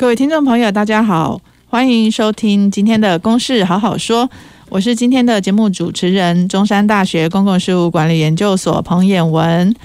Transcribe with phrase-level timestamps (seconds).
[0.00, 1.38] 各位听众朋友，大家好，
[1.68, 4.24] 欢迎收听今天的《公事好好说》，
[4.70, 9.76] 我是今天的节目主持人，中山大学公共事务管理研究所彭渰雯。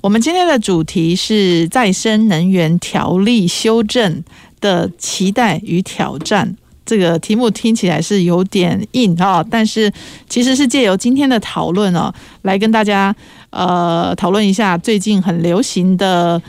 [0.00, 4.22] 我们今天的主题是再生能源条例修正
[4.60, 6.56] 的期待与挑战。
[6.86, 9.92] 这个题目听起来是有点硬哈，但是
[10.28, 13.12] 其实是借由今天的讨论哦，来跟大家
[13.50, 16.40] 呃讨论一下最近很流行的。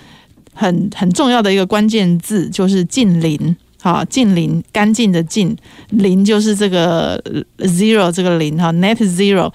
[0.59, 5.55] 很很重要的一个关键字就是近邻，好，近零，干净的近，
[5.91, 7.17] 零就是这个
[7.59, 9.49] zero 这个零哈，net zero。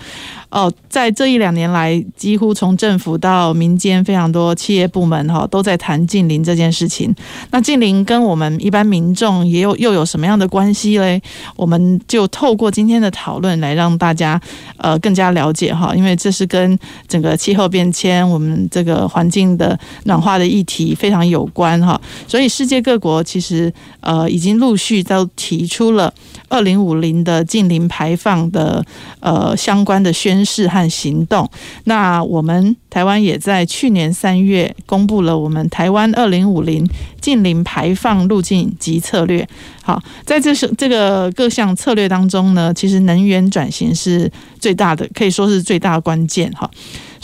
[0.50, 7.12] 哦，在这一两年来，几乎从政府到民间，非常多企业部门哈都在谈近零这件事情。
[7.50, 11.20] 那近零跟我们一般民众也有又有什么样的关系嘞？
[11.56, 14.40] 我们就透过今天的讨论来让大家
[14.76, 16.78] 呃更加了解哈，因为这是跟
[17.08, 22.00] 整个气候变迁、我们这个环境的暖化的议题非常有关哈。
[22.28, 26.12] 所以世界各国其实呃已经陆续都提出了
[26.48, 28.84] 二零五零的近零排放的
[29.20, 31.48] 呃相关的宣事和行动，
[31.84, 36.86] 那我们台湾也在去年三月公布了我们台湾二零五零
[37.20, 39.46] 近零排放路径及策略。
[39.82, 46.70] 好，在这是这个各项策略当中呢，其实能源转型是最大的，可以说是最大的关键哈。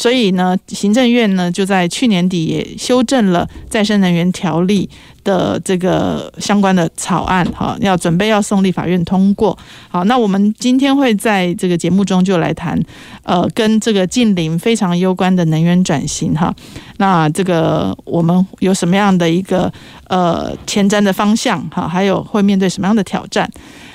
[0.01, 4.89] 所以呢，行政院呢就在去年底也修正了再生能源条例
[5.23, 9.59] 的这个相关的草案，哈，要准备要送立法院通过。
[9.91, 12.83] 好，那我们今天会在这个节目中就来谈，
[13.25, 16.51] 呃，跟这个近邻非常攸关的能源转型，哈。
[16.97, 19.71] 那这个我们有什么样的一个
[20.09, 23.47] 呃前瞻的方向，哈，还有会面对什么样的挑战？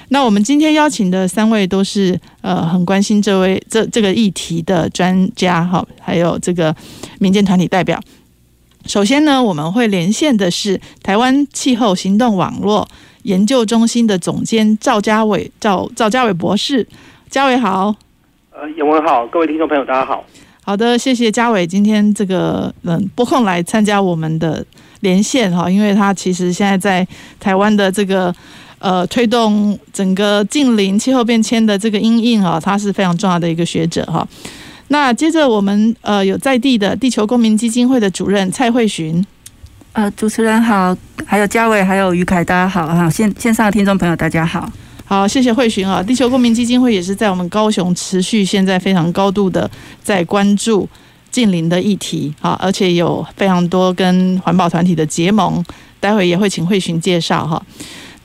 [0.10, 6.76] 那我们今天邀请的三位都是呃很关心这位这这个议题的专家哈，还有这个
[7.20, 8.00] 民间团体代表。
[8.86, 12.88] 首先呢，我们会连线的是台湾气候行动网络
[13.24, 16.88] 研究中心的总监赵家伟赵赵家伟博士，
[17.30, 17.96] 家伟好。
[18.52, 20.24] 呃，永文好，各位听众朋友大家好。
[20.62, 24.64] 好的，谢谢家伟今天这个嗯拨空来参加我们的
[25.00, 27.08] 连线哈，因为他其实现在在
[27.40, 28.34] 台湾的这个。
[28.80, 34.28] 呃，推动整个近邻气候变迁的这个阴影啊，他是非常重要的一个学者哈。
[34.90, 39.26] 那接着我们呃有在地的地球公民基金会的主任蔡慧寻，
[39.94, 43.10] 呃，主持人好，还有嘉伟，还有于凯，大家好哈。
[43.10, 44.72] 线线上的听众朋友大家好，
[45.06, 46.04] 好，谢谢慧寻啊。
[46.04, 49.70] 地球公民基金会也是在我们高雄持续现在非常高度的
[50.04, 50.88] 在关注
[51.32, 55.64] 近邻的议题啊，而且有非常多跟环保团体的结盟，
[56.00, 57.60] 待会也会请慧寻介绍哈。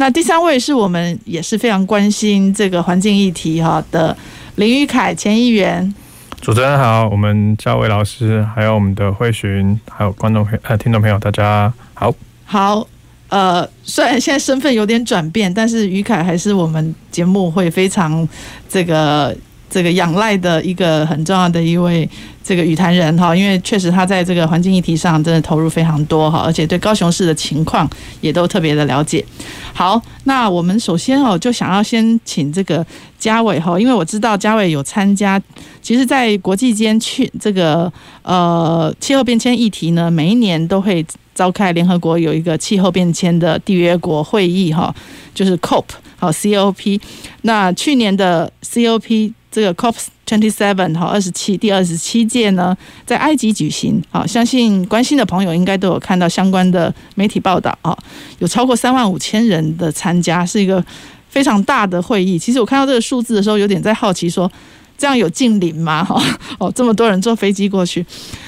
[0.01, 4.17] 那第三位是我们也是非常关心这个环境议题哈的
[4.55, 5.95] 林玉凯前议员。
[6.41, 12.15] 主持人好，我们嘉伟老师，还有我们的慧寻，还有观众朋呃听众朋友，大家好。
[12.47, 12.87] 好，
[13.29, 18.27] 呃，虽然现在身份有点转变，但是于凯还是我们节目会非常
[18.71, 19.37] 这个。
[19.71, 22.09] 这个仰赖的一个很重要的一位
[22.43, 27.89] 这个与谈人哈，因为确实他在这个环境议题上真的投入非常多哈，而且对高雄市的情况
[28.21, 29.25] 也都特别的了解。
[29.73, 32.85] 好，那我们首先哦就想要先请这个
[33.19, 35.41] 嘉伟哈，因为我知道嘉伟有参加，
[35.81, 37.91] 其实，在国际间去这个
[38.23, 44.93] 呃气候变迁议题呢，每一年都会召开联合国有一个气候变迁的缔约国会议哈，
[45.33, 45.85] 就是 COP
[46.19, 47.01] 好 COP，
[47.43, 49.33] 那去年的 COP。
[49.51, 49.95] 这个 COP
[50.27, 54.01] twenty seven 哈二十七第二十七届呢，在埃及举行。
[54.11, 57.97] 好，相信关心的朋友应该都有看到相关的媒体报道啊，
[58.39, 60.85] 有超过三万五千人的参加，是一个
[61.29, 62.39] 非常大的会议。
[62.39, 64.51] 其实我看到这个数字的时候，有点在好奇说，
[64.97, 66.05] 这样有净零吗？
[66.05, 66.23] 哈
[66.61, 68.07] 哦，这么多人坐飞机过去。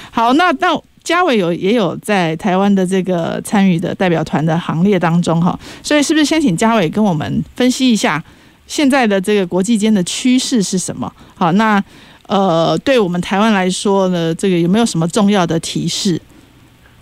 [0.09, 8.23] 好，那那嘉伟有也有在台湾的这个参与的代表团的行列当中哈，所以是不是先请嘉伟跟我们分析一下？
[8.65, 11.11] 现在的这个国际间的趋势是什么？
[11.35, 11.83] 好，那
[12.27, 16.19] 呃，对我们台湾来说呢，这个有没有什么重要的提示？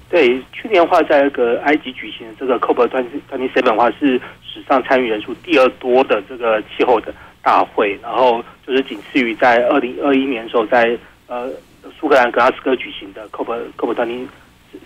[0.09, 10.97] 对，去年话，在那个埃及举行的这个 COP twenty seven 话，是史上参与人数第二多的这个气候的大会，然后就是仅次于在二零二一年的时候在
[11.27, 11.49] 呃
[11.97, 14.27] 苏格兰格拉斯哥举行的 COP COP twenty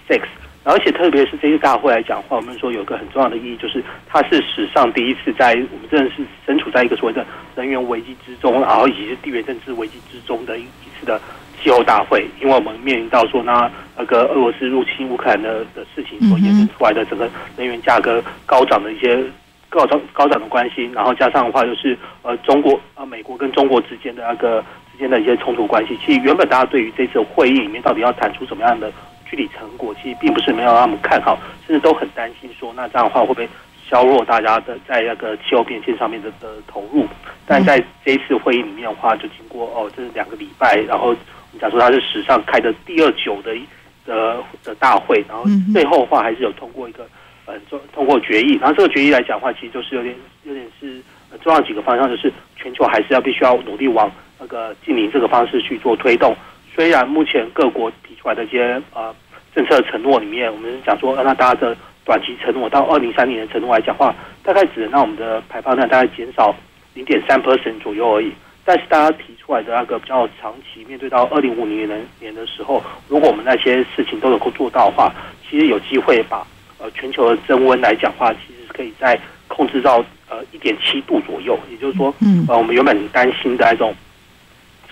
[0.08, 0.22] six
[0.66, 7.24] 而且特别是这次大会来讲的话，我们说有个很重要的意义，就是它是史上第一次在我们真的是身处在一个所谓的
[7.56, 11.22] 能源危机之中，然后以及是地缘政治危机之中的一一次的
[11.62, 12.28] 气候大会。
[12.42, 19.24] 因为我们面临到说，那那个俄罗斯入侵乌克兰的的事情所衍生出来的整个能源价格高涨的一些
[19.70, 25.96] 高涨高涨的关系，然后加上的话就是呃中国呃美国跟中国之间的那个之间的一些冲突关系。
[26.04, 28.92] 其实原本大家对于这次会议里面到底要谈出什么样的
[29.26, 33.50] 具体成果，其实并不是没有让他们看好，甚至都很担心说，那这样的话会不会
[33.88, 37.06] 削弱大家的在那个气候变迁上面的的投入？
[37.46, 43.56] 但在这一次会议里面的话，就经过哦，这是两个礼拜，然后我们讲说它是史上开的第二久的
[44.06, 47.08] 的的大会，然后最后的话还是有通过一个
[47.46, 47.54] 呃，
[47.94, 48.58] 通过决议。
[48.60, 51.02] 然后这个决议来讲的话，其实就是有点有点是
[51.44, 56.36] 重要几个方向，就是全球还是要必须要努力往那个近邻这个方式去做推动。
[56.76, 59.16] 虽然目前各国提出来的一些呃
[59.56, 64.14] 政策承诺里面，我们讲说，那大家的短期承诺到二零三零年的承诺来讲话，
[64.44, 66.54] 大概只能让我们的排放量大概减少
[66.94, 68.30] 零点三 percent 左右而已。
[68.66, 75.14] 但是大家提出来的那个比较长期，面对到二零五零年年的时候，如果我们那些事情都能够做到的话，
[75.50, 76.46] 其实有机会把
[76.78, 79.18] 呃全球的增温来讲话，其实是可以在
[79.48, 81.58] 控制到呃一点七度左右。
[81.72, 83.96] 也就是说，嗯，呃，我们原本担心的那种。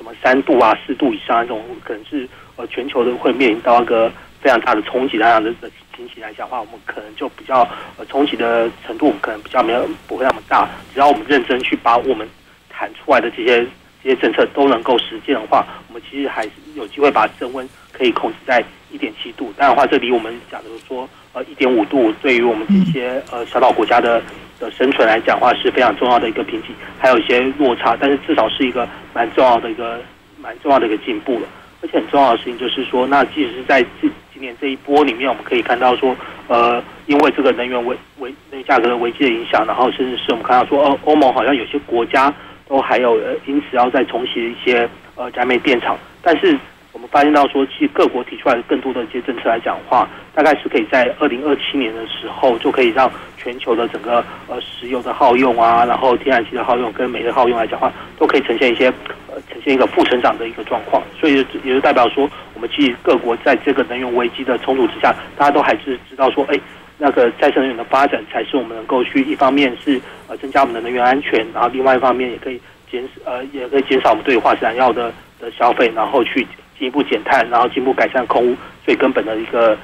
[0.03, 2.27] 什么三度啊、四度以上那种，可能是
[2.57, 4.11] 呃全球都会面临到一个
[4.41, 7.61] 非常大的冲击那样的的情形来讲的话，我们可能就比较
[7.97, 10.69] 呃冲击的程度我们可能比较没有不会那么大。
[10.93, 12.27] 只要我们认真去把我们
[12.69, 13.65] 谈出来的这些
[14.03, 18.61] 这些政策都能够实践的话，我们其实还是有机会把升温可以控制在
[18.91, 19.53] 一点七度。
[19.55, 24.21] 当然的话，这离我们假如说呃一点五度，对于我们这些呃小岛国家的。
[24.63, 29.99] 的生存来讲的话是非常重要的一个瓶颈，还有一些落差，但是至少是一个蛮重要的一个
[30.41, 31.47] 蛮重要的一个进步了。
[31.81, 36.15] 而且很重要的事情就是说，那即使是在今今年这一波里面，我们可以看到说，
[36.47, 42.33] 呃，因为这个能源危危那个价格的危机的影响，然后甚至是我们看到说，欧欧盟好像有些国家
[42.69, 46.57] 都还有呃因此要再重启一些呃燃煤电厂，但是。
[46.93, 58.89] 我们发现到说，其实各国提出来的更多的一些政策来讲的话，大概是可以在二零二七年的时候，就可以让全球的整个呃石油的耗用啊，然后天然气的耗用跟煤的耗用来讲话，都可以呈现一些
[59.27, 61.01] 呃呈现一个负成长的一个状况。
[61.19, 66.59] 所以也就代表说，我们其实各国在这个能源危机的冲突之下，大家都还是知道说，哎，
[66.99, 72.61] 那个再生能源的发展才是我们能够去一方面是呃增加我们的能源安全，然后另外一方面也可以
[72.91, 76.47] 减呃也可以减少我们对化石燃料的的消费，然后去。
[76.83, 79.77] 进一步减碳，然后进一步改善空污，最根本的一个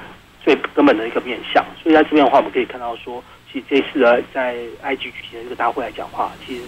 [0.44, 1.64] 最根本的一个面向。
[1.82, 6.62] 所以在这边的话，我们可以看到说，其实这次呢，在埃及举行的这个大会来讲话，其实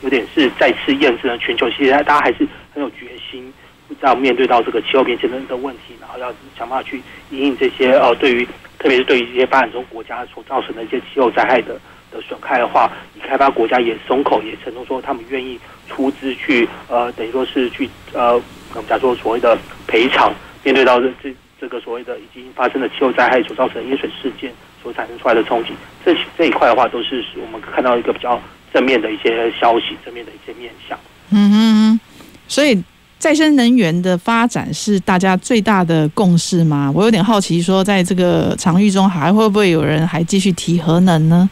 [0.00, 3.52] 有点是再次验证了全球其实大家还是很有决心，
[4.00, 8.46] 要面对到这个气候变迁的的问题，然后要想办法去引应这些呃，对于
[8.78, 11.78] 特别是对于一些发展中国家所造成的一些气候灾害的
[12.10, 18.40] 的损害的话，以开发国家也松口，也承诺说他们愿意出资去呃，等于说是去呃。
[18.74, 19.56] 我们假说所谓的
[19.86, 20.32] 赔偿，
[20.62, 25.70] 面对到这这这个所谓的已经发生的气候灾害所造成的淹水事件所产生出来的冲击，
[26.04, 28.40] 这这一块的话，都是我们看到一个比较
[28.72, 30.98] 正面的一些消息，正面的一些面向。
[31.30, 32.00] 嗯嗯，
[32.48, 32.82] 所以
[33.18, 36.92] 再生能源的发展是大家最大的共识吗？
[36.94, 41.48] 我有点好奇，说在这个场域中还会不会有人还继续提核能呢？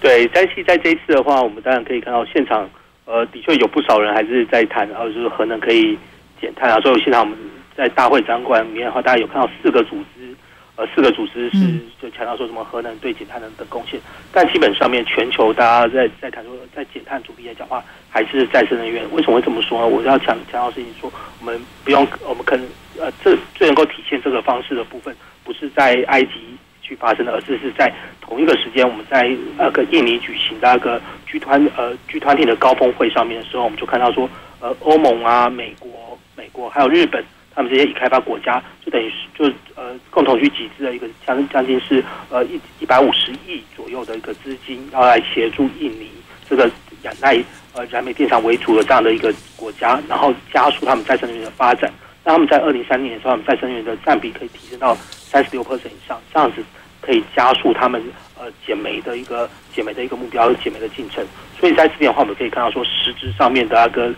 [0.00, 2.68] 对，在在这一次的话，我们当然可以看到现场，
[3.06, 5.96] 呃，的确有不少人还是在谈，然后就是核能可以。
[6.40, 6.80] 减碳啊！
[6.80, 7.36] 所以现在我们
[7.76, 10.34] 在大会展馆里面的话，大家有看到四个组织，
[10.76, 11.58] 呃，四个组织是
[12.00, 14.00] 就强调说什么核能对减碳的的贡献。
[14.32, 19.04] 但基本上面全球大家在在谈说，在减碳主力来讲话，还是再生能源。
[19.12, 19.86] 为什么会这么说呢？
[19.86, 22.66] 我要强强调事情说，我们不用，我们可能
[22.98, 25.14] 呃，这最能够体现这个方式的部分，
[25.44, 34.28] 不是在埃及去发生的，而是是在同一个时间，我们在那个印尼举行的那个 G 团呃 G 团体的高峰会上面的时候，我们就看到说，
[34.60, 35.90] 呃，欧盟啊，美国。
[36.38, 46.08] 美国还有日本，他们这些已开发国家，就等于是就呃共同去集资的一个将将近是呃一一百五十亿左右的一个资金，要来协助印尼
[46.48, 46.70] 这个
[47.02, 47.36] 仰赖
[47.74, 51.92] 呃燃煤电厂为主的这样的一个国家，然后加速他们再生能源的发展。
[52.24, 56.62] 那他们在二零三零年的时候，他们再生能源的占比可以提升到三十六 percent 以上，这样子
[57.00, 58.00] 可以加速他们
[58.38, 61.26] 呃减煤的一个减煤的一个目标，减煤的进程。
[61.58, 64.14] 所以在这边的话，我们可以看到说实质上面的那个。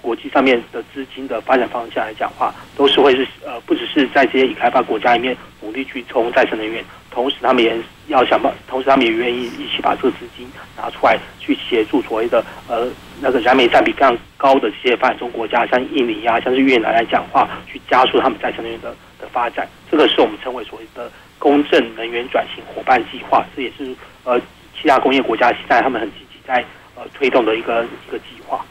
[0.00, 7.76] 国际上面的资金的发展方向来讲话，都是会是呃，不只是在这些已开发国家里面努力去冲再生能源，同时他们也
[8.06, 12.88] 要想办，同时他们也愿意一起把这个资金拿出来去协助所谓的呃
[13.20, 19.68] 那个燃煤占比非常高的这些发展中国家，像印尼啊，像是越南来讲话，去加速他们再生能源的的发展。
[19.90, 24.40] 这个是我们称为所谓的公正能源转型伙伴计划，这也是呃
[24.80, 26.64] 七大工业国家现在他们很积极在
[26.94, 28.64] 呃推动的一个一个计划。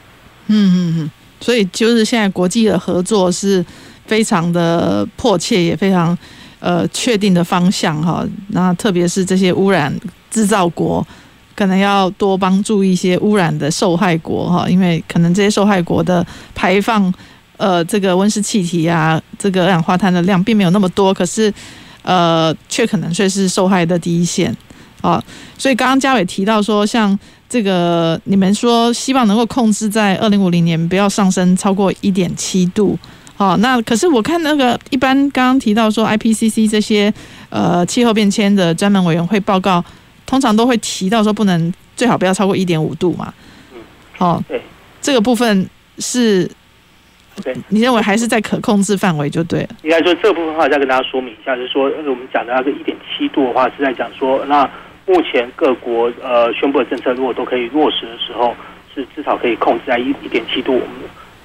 [0.48, 3.64] 嗯嗯嗯，所以就是现在国际的合作是
[4.06, 6.16] 非常的迫切，也非常
[6.60, 8.26] 呃确定的方向哈。
[8.48, 9.94] 那特别是这些污染
[10.30, 11.06] 制造国，
[11.54, 17.12] 可能要多帮助一些污染的受害国哈，因为可能这些受害国的排放
[17.56, 21.52] 呃这个温室气体啊，这个二氧化碳的量并没有那么多，可是。
[22.02, 24.56] 呃，却可能却是受害的第一线
[25.02, 25.22] 啊，
[25.58, 32.98] 所以刚刚嘉伟提到说，像这个你们说希望能够控制在二零五零年不要上升超过一点七度，
[33.36, 37.12] 好，那可是我看那个一般刚刚提到说 IPCC 这些
[37.50, 39.84] 呃气候变迁的专门委员会报告，
[40.26, 43.32] 通常都会提到说不能最好不要超过一点五度嘛，
[43.72, 43.80] 嗯，
[44.16, 44.60] 好，对，
[45.00, 46.50] 这个部分是。
[47.44, 49.68] 对，你认为还是在可控制范围就对了。
[49.84, 54.68] 应该说这部分的话，再跟大家说明一下，就是说，我们讲的那个一点七度的话，是在讲说，那
[55.08, 58.54] 目前各国呃宣布的政策，如果都可以落实的时候，
[58.94, 60.80] 是至少可以控制在一一点七度。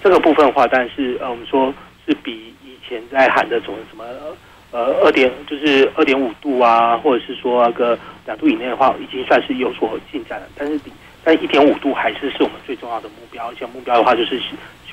[0.03, 1.73] 这个部分的话，但是呃，我们说
[2.05, 4.03] 是比以前在喊的总什么
[4.71, 10.47] 呃二点就是二点五度啊，或者是说那个两度以内的话，已经算是有所进展了。
[10.55, 10.91] 但是比
[11.23, 14.39] 但一点五度还是是我们最重要的目标，而且目标的话就是。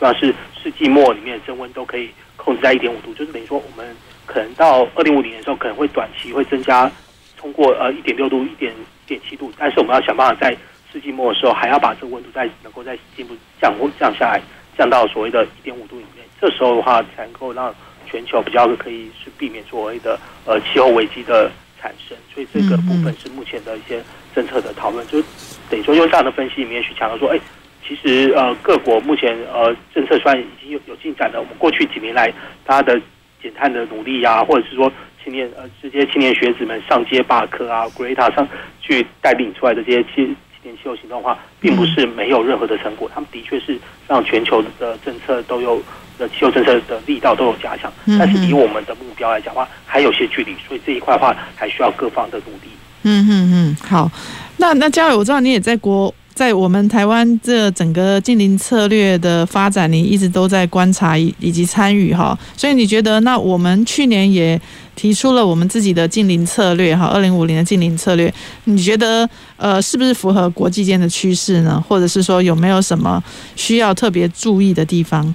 [0.01, 6.91] 希望是世纪末里面的升温都可以控制在一点五度，就是等于说我们可能到二零五零年的时候，可能会短期会增加
[7.41, 10.55] 通过呃一点六度、一点一点七度，但是我们要想办法在
[10.93, 14.43] 世纪末的时候，还要把这个温度再能够再进一步降温降下来，
[14.77, 16.23] 降到所谓的一点五度以内。
[16.41, 17.75] 这时候的话，才能够让
[18.07, 22.17] 全球比较可以是避免所谓的呃气候危机的产生。
[22.35, 24.03] 所以这个部分是目前的一些
[24.35, 25.23] 政策的讨论，就
[25.71, 27.41] 等于说用这样的分析里面去强调说，哎。
[27.83, 32.33] 其实呃，各国目前呃政策虽然已经有有进展了，我们过去几年来
[32.65, 33.01] 大家的
[33.43, 34.93] 减碳的努力啊，或者是说
[35.23, 38.47] 青年呃这些青年学子们上街罢课啊，Greta 上
[38.81, 45.83] 去带领出来的这些青年气候行动的话，并不是没有任何的成果，他们的确是让全球的政策都有
[46.19, 52.71] 的气候政策的力道都有加强，但是以我们的目标来讲的话，还有些距离，所以这一块的话还需要各方的努力。
[53.03, 54.11] 嗯嗯嗯，好，
[54.59, 56.15] 那那嘉伟，我知道你也在国。
[56.33, 64.59] 在我们台湾这整个净零策略的发展，你一直都在观察以以及参与哈，所以你觉得那我们去年也
[65.01, 68.31] 提出了我们自己的净零策略哈，二零五零的净零策略，
[68.65, 69.27] 你觉得
[69.57, 71.83] 呃是不是符合国际间的趋势呢？
[71.89, 73.19] 或者是说有没有什么
[73.57, 75.35] 需要特别注意的地方？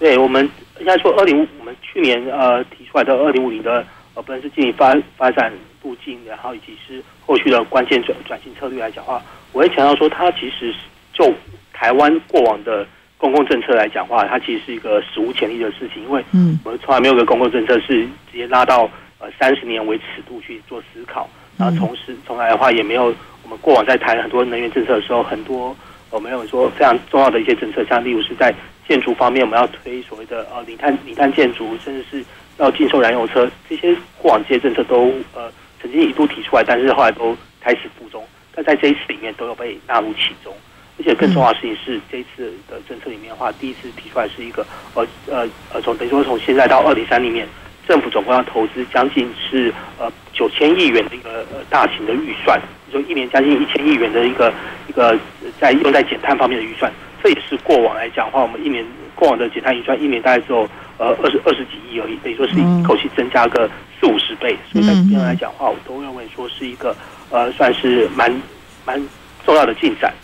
[0.00, 5.52] 对，我们应该说二零，我们去年呃提出来的二零五零的呃，不论是净零发发展
[5.84, 9.22] 路径，然后以及是后续的关键转转型策略来讲的话。
[9.52, 10.74] 我会强调说，它其实
[11.14, 11.32] 就
[11.72, 12.84] 台湾过往的
[13.18, 16.58] 公共政策来讲的话，它其实是一个史无前例的事情，因为嗯。
[16.64, 25.74] 我们从来没有个公共政策是直接拉到呃三十年为尺度去做思考，然后同时从来的话也没有我们过往在谈很多能源政策的时候，很多
[26.10, 28.54] 我们有说非常重要的一些政策，像例如是在
[28.86, 32.24] 建筑方面，我们要推所谓的呃零碳零碳建筑，甚至是
[32.58, 38.22] 要禁售燃油车，这些过往这些政策都呃曾经一度提出来，但是后来都胎死腹中。
[38.54, 40.52] 但在这一次里面都有被纳入其中，
[40.98, 47.46] 而且更重要的事情是，这一次的政策里面的话，第一次提出来是一个呃呃呃，从等于说从现在到二零三零年，
[47.86, 52.60] 政府总共要投资将近是呃九千亿元的一个呃大型的预算，
[52.92, 54.52] 就一年将近一千亿元的一个
[54.88, 55.18] 一个
[55.60, 56.90] 在用在减碳方面的预算，
[57.22, 58.84] 这也是过往来讲的话，我们一年
[59.14, 66.96] 过往的减碳预算一年大概只有呃二十二十几亿而已，等于说是一口气增加个四五十倍，所以在这边来讲的话，我都认为说是一个。
[67.28, 68.30] 呃，算是蛮
[68.84, 69.04] 蛮
[69.44, 70.14] 重要的进展，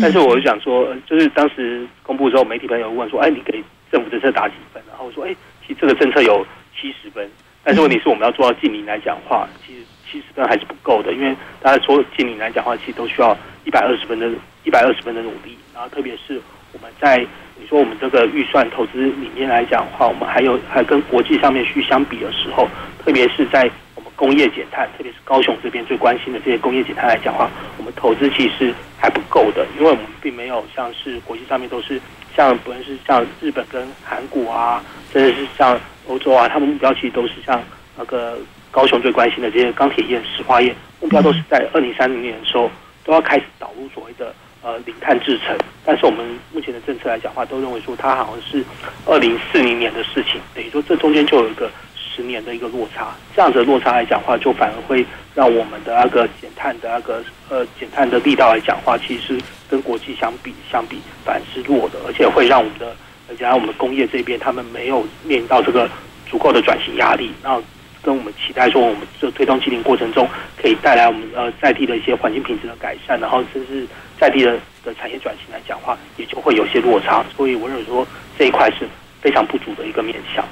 [0.00, 7.28] 但是我就想说，就是当时公布之后，媒体朋友问说：“哎，你给政府政策打几分？”然后我说：“哎，其实这个政策有七十分，
[7.62, 9.80] 但是问题是我们要做到近零来讲话，其实
[10.10, 14.30] 七十分还是不够的，因为大家说近零来讲话，其实都需要一百二十分的
[14.64, 15.56] 一百二十分的努力。
[15.74, 16.40] 然后特别是
[16.72, 17.18] 我们在
[17.60, 22.66] 你说我们这个预算投资里面来讲的话，我们还有还跟国际上面去相比的时候，
[23.04, 23.70] 特别是在。
[24.14, 32.00] 工业减碳，特别是高雄这边最关心的这些工业减碳来讲的话，我们投资其实还不够的，因为我们并没有像是国际上面都是
[32.36, 37.60] 像不论是像日本跟韩国啊，甚至是像欧洲啊，他们目标其实都是像
[37.96, 38.38] 那个
[38.70, 42.70] 高雄最关心的这些钢铁业、石化业，目标都是在二零三零年的时候
[43.04, 48.64] 都要开始导入所谓的呃零碳制成，但是我们目前的政策来讲的话，都认为说它好像是
[49.06, 51.70] 二零四零年的事情，等于说这中间就有一个。
[52.14, 55.04] 十年的一个落差，这样子的落差来讲的话，就反而会
[55.34, 62.94] 让我们的那个减碳的那个呃减碳的力道来讲的话，其实跟国际相比相比反而是弱的，而且会让我们的，
[63.28, 65.88] 而且让我们工业这边他们没有面临到这个
[66.28, 67.62] 足够的转型压力，然后
[68.02, 70.28] 跟我们期待说，我们这推动净零过程中
[70.60, 73.86] 可以带来我们呃在地的一些环境品质的改善，然后甚至
[74.18, 77.24] 在地的的产业转型来讲话，也就会有些落差。
[77.36, 78.06] 所以我认为说
[78.38, 78.88] 这一块是
[79.20, 80.44] 非常不足的一个面向。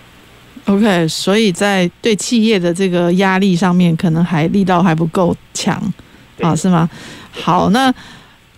[0.66, 5.80] OK，所以在对企业的这个压力上面，可能还力道还不够强
[6.40, 6.88] 啊，是吗？
[7.30, 7.92] 好，那。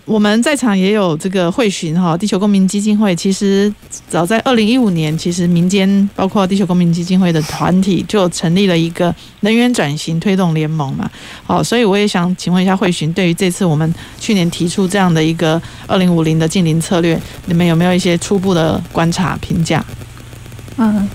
[0.04, 3.14] 我们在场也有这个慧寻哈，地球公民基金会。
[3.14, 3.72] 其实
[4.08, 11.08] 早在二零一五年，其实民间包括地球公民基金会的团体就成立了一个能源转型推动联盟嘛。
[11.44, 19.82] 好，所以我也想请问一下慧寻，对于这次我们去年提出这样的一个二零五零的净零策略，你们有没有一些初步的观察评价？
[20.76, 21.08] 嗯。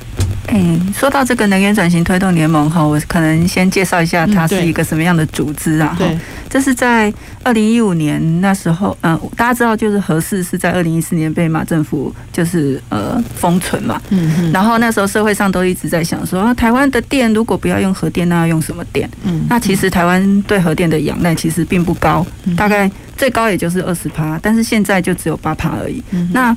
[0.48, 5.94] 哎，说到这个能源转型推动联盟哈，我可能先介绍一下它是一个什么样的组织啊？
[6.00, 6.18] 对，
[6.50, 19.10] 这是在二零一五年那时候，嗯，大家知道就是核四是在二零一四年被马政府就是呃封存嘛，嗯嗯，然后那时候社会上都一直在想说，台湾的电如果不要用核电，那要用什么电？
[19.26, 22.90] 嗯，那其实台湾对核电的仰赖其实并不高，大概。
[23.18, 26.04] 最高也就是二十趴，但是现在就只有八趴而已。
[26.12, 26.56] 嗯、那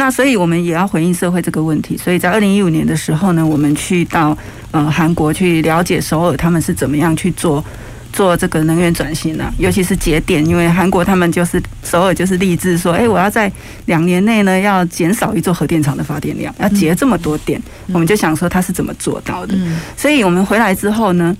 [0.00, 1.94] 那所以我们也要回应社会这个问题。
[1.94, 4.36] 所以在二零一五年的时候呢，我们去到
[4.70, 7.62] 呃韩国去了解首尔他们是怎么样去做
[8.10, 13.52] 做这个能源转型的，尤其是节电，因为韩国他们就是首尔就是立志说，哎，我要在
[13.84, 17.60] 两年内呢要减少一座核电厂的发电量，要节这么多电。
[17.92, 19.54] 我们就想说他是怎么做到的。
[19.98, 21.36] 所以我们回来之后呢，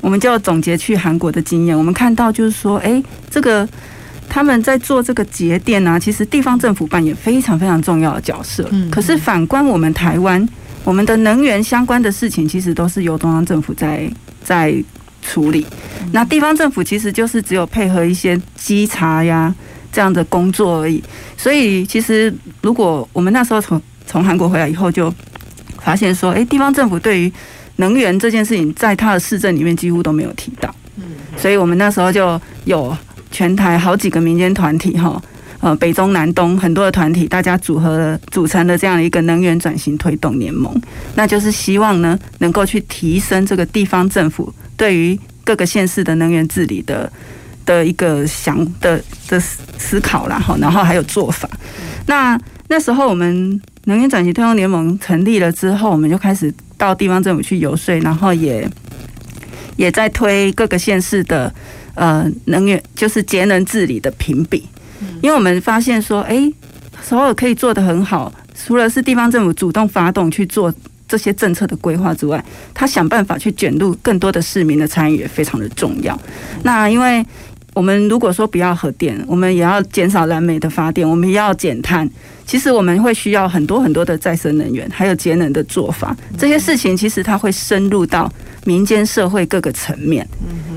[0.00, 3.68] 我们就总结去韩国的经验，我们看到就是说，哎，这个。
[4.28, 8.68] 他们在做这个节电啊，其实地方政府扮演非常非常重要的角色。
[8.90, 10.48] 可是反观我们台湾，
[10.82, 14.10] 我们的能源相关的事情，其实都是由中央政府在
[14.42, 14.74] 在
[15.22, 15.64] 处理。
[16.12, 19.54] 那地方政府其实就是只有配合一些稽查呀
[19.92, 21.02] 这样的工作而已。
[21.36, 25.14] 所以其实如果我们那时候从从韩国回来以后，就
[25.78, 27.32] 发现说，诶，地方政府对于
[27.76, 30.74] 能源这件事情，在他的市政里面几乎都没有提到。
[31.36, 32.96] 所以我们那时候就有。
[33.34, 35.20] 全台好几个民间团体，哈，
[35.58, 40.72] 呃，北中南东很多的团体，大家组合了组成的这样一个能源转型推动联盟，
[41.16, 47.12] 那就是希望呢，能够去提升这个地方政府对于各个县市的能源治理的
[47.66, 51.50] 的一个想的的思考啦，哈，然后还有做法。
[52.06, 58.70] 那那时候我们能源转型推动联盟成立了之后，我们就开始到地方政府去游说，然后也
[59.74, 61.52] 也在推各个县市的。
[61.94, 64.68] 呃，能源就是节能治理的评比，
[65.22, 66.52] 因为我们发现说，哎，
[67.02, 70.72] 首尔可以做得很好，除了是地方政府主动发动去做
[71.06, 76.18] 这些政策的规划之外，他想办法去卷入更多的市民的参与也非常的重要。
[76.62, 77.24] 那因为
[77.74, 82.08] 我们如果说不要核电，我们也要减少燃煤的发电，我们也要减碳，
[82.46, 88.32] 其实我们会需要很多很多的再生能源，还有节能的做法，这些事情其实它会深入到
[88.64, 90.26] 民间社会各个层面。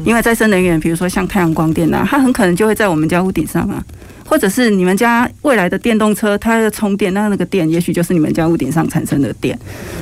[0.06, 3.84] 因为再生能源，比如说像太阳光电啊，它很可能就会在我们家屋顶上啊，
[4.24, 9.58] 或者是你们家未来的电动车，它的充电，那那个电也许就是你们家屋顶上产生的电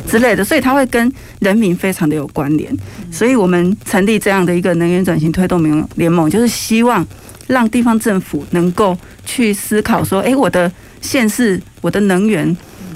[0.08, 2.72] 之类的，所以它会跟人民非常的有关联。
[3.12, 7.04] 所以我们成立这样的一个能源转型推动联联盟，就是希望
[7.48, 8.96] 让地方政府能够
[9.26, 10.72] 去思考说，诶，我的
[11.02, 12.56] 县市，我的能源，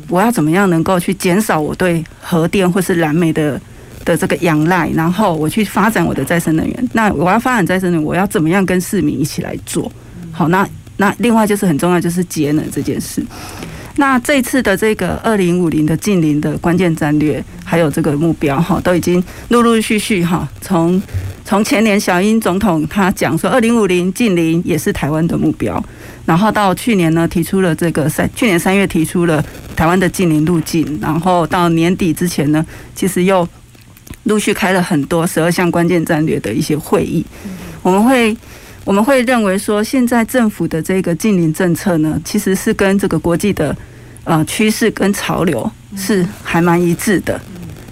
[0.09, 3.59] 我要怎么样能够去减少我对核电或是燃煤的。
[4.09, 6.89] 的这个仰赖，然后我去发展我的再生能源。
[6.93, 9.91] 那我要发展再生能源，我要怎么样跟市民一起来做？
[10.31, 10.67] 好，那
[10.97, 13.23] 那另外就是很重要，就是节能这件事。
[13.97, 20.99] 那这次的这个二零五零的近零的关键战略，还有这个目标哈，都已经陆陆续续哈，从
[21.45, 25.83] 从前年小英总统他讲说二零五零近零也是台湾的目标，
[26.25, 29.43] 然后到去年呢提出了这个三，去年三月提出了
[29.75, 33.45] 台湾的近零路径，然后到年底之前呢，其实又
[34.23, 37.25] 陆续开了很多十二项关键战略的一些会议，
[37.81, 38.35] 我们会
[38.83, 43.75] 我们会认为说，现在政府的这个净零政策呢，其实是跟这个国际的
[44.23, 47.39] 呃趋势跟潮流是还蛮一致的。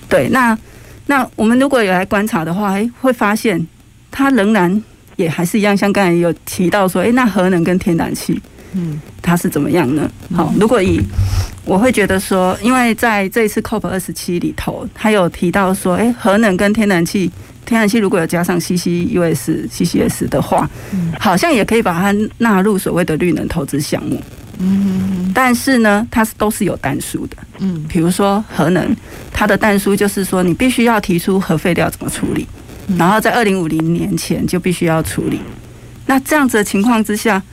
[0.10, 0.58] 对，那
[1.06, 3.66] 那我们如果有来观察的话，哎，会发现
[4.12, 4.84] 它仍然
[5.16, 8.40] 也还是一样，像刚才有提到说，哎，那核能跟天然气。
[8.74, 10.10] 嗯，它是怎么样呢？
[10.34, 11.02] 好，如果以
[11.66, 17.30] 我会觉得说，因为在这一次 COP 二十七里头，他有提到说，哎，核能跟天然气，
[17.66, 20.70] 天然气如果有加上 CCUS、CCS 的话，
[21.20, 24.18] 好像也可以把它纳入所谓的绿能投资项目。
[24.60, 27.36] 嗯，但是呢，它是都是有单书的。
[27.60, 28.96] 嗯，比如说核能，
[29.34, 32.48] 它的单书就是说，你必须要提出核废料怎么处理，
[32.98, 35.42] 然后在二零五零年前就必须要处理。
[36.06, 37.44] 那这样子的情况之下。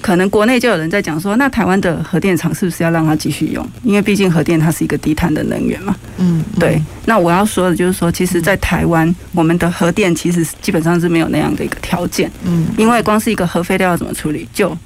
[0.00, 3.66] 可能国内就有人在讲说，那台湾的核电厂是不是要让它继续用？
[3.82, 5.94] 因为毕竟核电它是一个低碳的能源嘛。
[6.18, 6.80] 嗯，对。
[7.04, 12.30] 那我要说的就是说，其实，在台湾，我们的核电其实基本上是没有那样的一个条件。
[12.44, 14.76] 嗯，因为光是一个核废料要怎么处理，就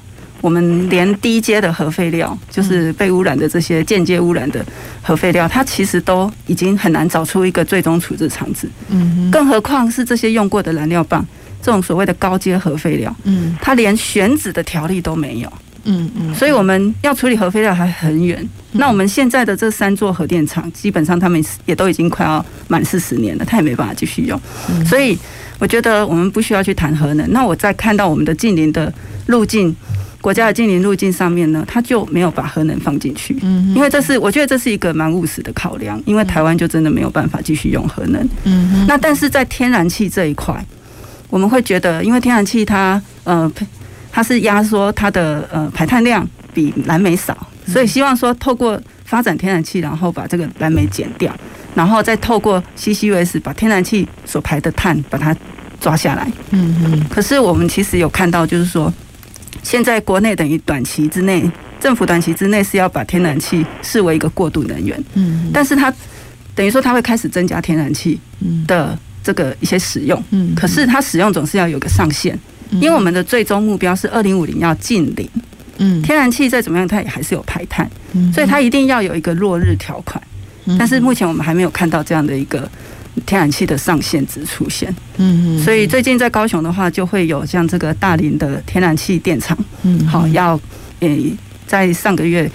[0.40, 4.64] 我们连低阶的核废料，就是被污染的这些间接污染的
[5.00, 8.68] 核废料，它其实都已经很难找出一个最终处置场址。
[8.88, 11.24] 嗯，更何况是这些用过的燃料棒。
[11.64, 15.50] 这种所谓的高阶核废料，嗯，它连选址的条例都没有，
[15.84, 18.46] 嗯嗯，所以我们要处理核废料还很远。
[18.72, 24.38] 那我们现在的这三座核电厂，基本上他们也都已经快要满四十年了，它也没办法继续用。
[24.84, 25.18] 所以
[25.58, 27.32] 我觉得我们不需要去谈核能。
[27.32, 28.92] 那我在看到我们的近邻的
[29.28, 29.74] 路径，
[30.20, 40.62] 国家的近邻路径上面呢，它就没有把核能放进去，嗯，因为这是我觉得这是一个蛮务实的考量，因为台湾就真的没有办法继续用核能，嗯，那但是在天然气这一块。
[41.30, 43.50] 我们会觉得，因为天然气它呃，
[44.12, 51.34] 它是压缩它的呃排碳量比蓝煤少，所以希望说透过发展天然气，然后把这个蓝煤减掉，
[51.74, 55.34] 然后再透过 CCUS 把天然气所排的碳把它
[55.80, 56.30] 抓下来。
[56.50, 57.04] 嗯嗯。
[57.08, 58.92] 可是我们其实有看到，就是说
[59.62, 65.02] 现在国内等于短期之内，政府短期之内是要把天然气视为一个过渡能源。
[65.14, 65.50] 嗯。
[65.52, 65.92] 但是它
[66.54, 68.20] 等于说它会开始增加天然气
[68.68, 68.96] 的。
[69.24, 72.38] 这个一些使用，嗯，可是它使用总是要有个上限，
[72.72, 75.26] 因为我们的最终目标是二零五零要净零，
[75.78, 77.90] 嗯，天然气再怎么样，它也还是有排碳，
[78.34, 80.22] 所以它一定要有一个落日条款，
[80.78, 82.70] 但是目前我们还没有看到这样的一个
[83.24, 90.60] 天然气的上限值出现，嗯，所以最近在高雄的话，就会有像这个大林的天然气电厂，嗯，好，要
[91.00, 91.32] 诶
[91.66, 92.50] 在上个月。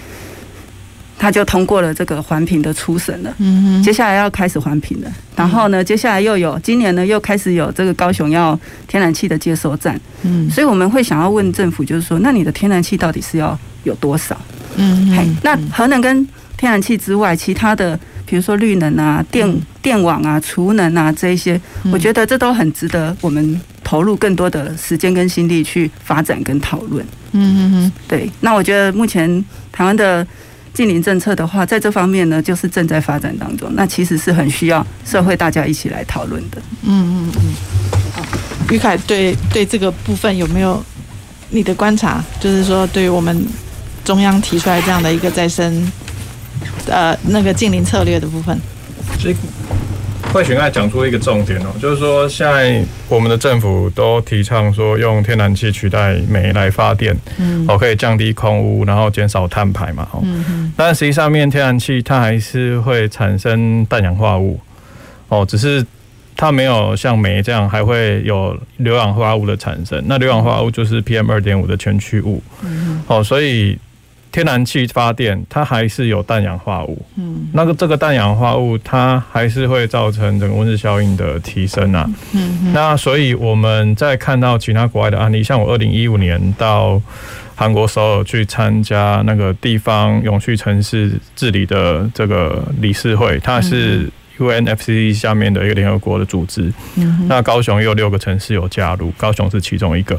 [1.20, 14.34] 他就通过了这个环评的初审了，嗯哼，接下来要开始环评了，然后呢，接下来又有今年呢又开始有这个高雄要天然气的接收站，嗯，所以我们会想要问政府，就是说，那你的天然气到底是要有多少？
[14.76, 19.46] 嗯哼，那核能跟天然气之外，其他的比如说绿能啊、电
[19.82, 21.60] 电网啊、储能啊这一些，
[21.92, 27.04] 我觉得这都很值得我们投入更多的时间跟心力去发展跟讨论。
[27.32, 30.26] 嗯嗯嗯，对，那我觉得目前台湾的。
[30.72, 33.70] 净零政策的话，在这方面呢，就是正在发展当中。
[33.74, 36.62] 那其实是很需要社会大家一起来讨论的。
[36.82, 37.54] 嗯嗯嗯。
[38.70, 40.82] 于凯对对这个部分有没有
[41.50, 42.22] 你的观察？
[42.38, 43.44] 就是说，对于我们
[44.04, 45.90] 中央提出来这样的一个再生
[46.86, 48.58] 呃那个近邻策略的部分。
[50.32, 64.60] 慧群刚才讲出一个重点哦，就是说现在我们的政府都提倡说用天然气取代煤来发电，嗯，哦，可以降低空污，然后减少碳排嘛，哦，嗯，但实际上面天然气它还是会产生氮氧化物，
[65.28, 65.84] 哦，只是
[66.36, 73.76] 它没有像煤这样还会有硫氧化物的产生，那硫氧化物就是 PM 二点五的前驱物，嗯，哦，所以。
[74.32, 77.00] 天然气发电，它还是有氮氧化物。
[77.16, 82.08] 嗯，那个这个氮氧化物，它还是会造成整个温室效应的提升啊。
[82.32, 87.00] 嗯，那所以我们在看到其他国外的案例，像我二零一五年到
[87.56, 94.08] 韩国首尔去参加那个地方永续城市治理的这个理事会，它是
[94.40, 96.72] UNFCCC 下面的一个联合国的组织。
[96.96, 100.18] 嗯，那高雄也有六个城市有加入，高雄是其中一个。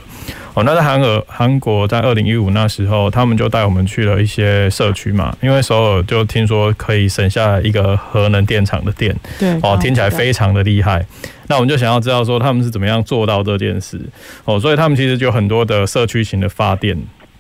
[0.54, 11.06] 哦，那在韩俄韩国在二零一五那时候，他们就带我们去了一些社区嘛，因为首尔就听说可以省下一个核能电厂的电，对，哦，听起来非常的厉害。
[11.48, 14.00] 那我们就想要知道说他们是怎么样做到这件事，
[14.46, 16.98] 哦，所以他们其实就很多的社区型的发电。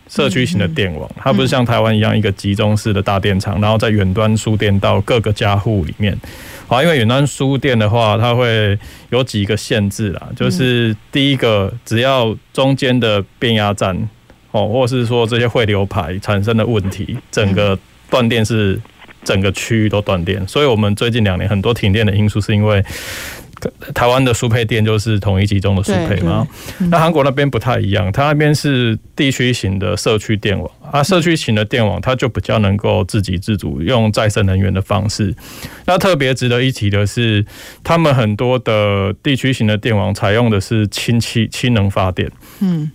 [0.08, 6.14] 社区型的电网，它不是像台湾一样一个集中式的大电厂，然后在远端输电到各个家户里面。
[6.72, 8.80] 好，因为远端输电的话，它会
[9.10, 13.94] 有几个限制啦，就是第一个，只要中间的变压站
[14.52, 17.78] 哦，或是说这些汇流排产生的问题，整个
[18.10, 18.80] 断电是
[19.22, 20.48] 整个区域都断电。
[20.48, 22.82] 所以我们最近两年很多停电的因素是因为。
[23.94, 26.48] 台湾的输配电就是统一集中的输配嘛，
[26.90, 35.34] 那韩国那边不太一样，它那边是地区型的社区电网啊，社区型的电网它就比较能够自给自足，用再生能源的方式。
[35.86, 37.46] 那特别值得一提的是，
[37.84, 42.32] 他们很多的地区型的电网采用的是氢气氢能发电。
[42.60, 42.92] 嗯，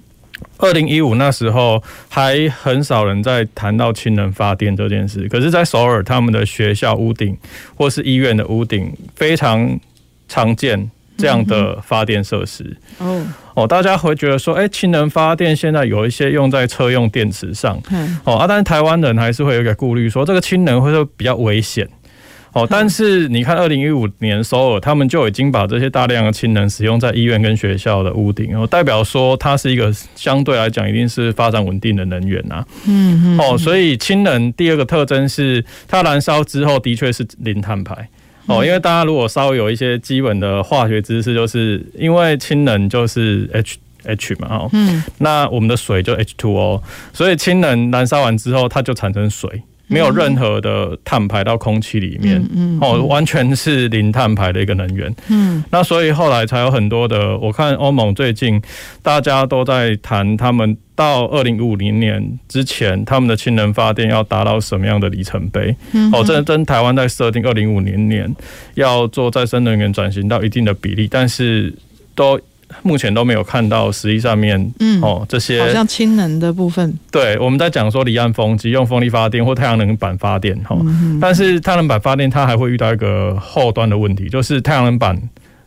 [0.58, 7.36] 二零一五那时候还很少人在谈到氢能发电这件事，可是，在首尔他们的学校屋顶
[7.74, 9.78] 或是医院的屋顶非常。
[10.28, 17.80] 常见这样的发电设施哦哦，大家会觉得说，哎，氢能发电现在有一些用在车用电池上，
[18.24, 21.88] 哦啊，但是台湾人还是会有一个顾虑，说这个氢能会比较危险？
[22.52, 32.64] 哦，但是你看，二零一五年首尔他们就已经把这些大量的氢能使用在医院跟学校的屋顶，哦，代表说它是一个相对来讲一定是发展稳定的能源呐。
[32.86, 33.38] 嗯嗯。
[33.38, 38.08] 哦，所以氢能第二个特征是它燃烧之后的确是零碳排。
[38.46, 46.80] 哦，因为大家如果稍微有一些基本的化学知识，就是因为氢能就是 H H 嘛，哦，嗯，那我们的水就 H2O，
[47.12, 49.62] 所以氢能燃烧完之后，它就产生水。
[49.88, 58.60] 没有任何的碳排到空气里面，嗯，哦，完全是零碳排的一个能源，嗯，那所以后来才有很多的，我看欧盟最近
[59.02, 68.34] 大家都在谈，他们到二零五零年之前，他们的氢能发电要达到什么样的里程碑，嗯，哦，这跟台湾在设定二零五零年
[68.74, 71.72] 要做再生能源转型到一定的比例，但是
[72.14, 72.40] 都。
[72.82, 80.76] 目前都没有看到实际上面，嗯，哦，这些好像氢能的部分，对，我们在讲说离岸风机用风力发电或太阳能板发电，哈，
[81.20, 85.20] 但是太阳能板发电它还会遇到一个后端的问题，就是太阳能板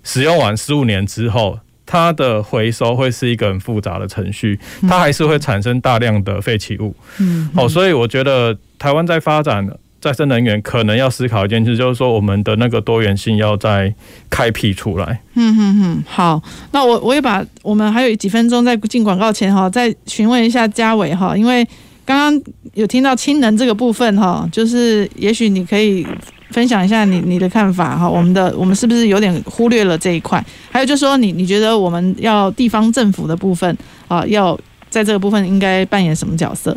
[0.03, 9.67] 使用完十五年之后，它的回收会是一个很复杂的程序，它还是会产生大量的废弃物，嗯，哦，所以我觉得台湾在发展。
[10.01, 13.93] 再生能源可能要思考一件事，就是说我们的那个多元性要再
[14.29, 15.21] 开辟出来。
[15.35, 21.67] 嗯嗯嗯，好，那我我也把我们还有几分钟在进广告前哈，再询问一下嘉伟哈，因为
[22.05, 26.07] 刚刚有听到氢能这个部分哈，就是也许你可以
[26.51, 30.43] 分享一下你你的看法哈，我们的我们是不是有点忽略了这一块？
[30.71, 34.57] 还有就是说你你觉得我们要地方政府的部分啊，要
[34.89, 36.75] 在这个部分应该扮演什么角色？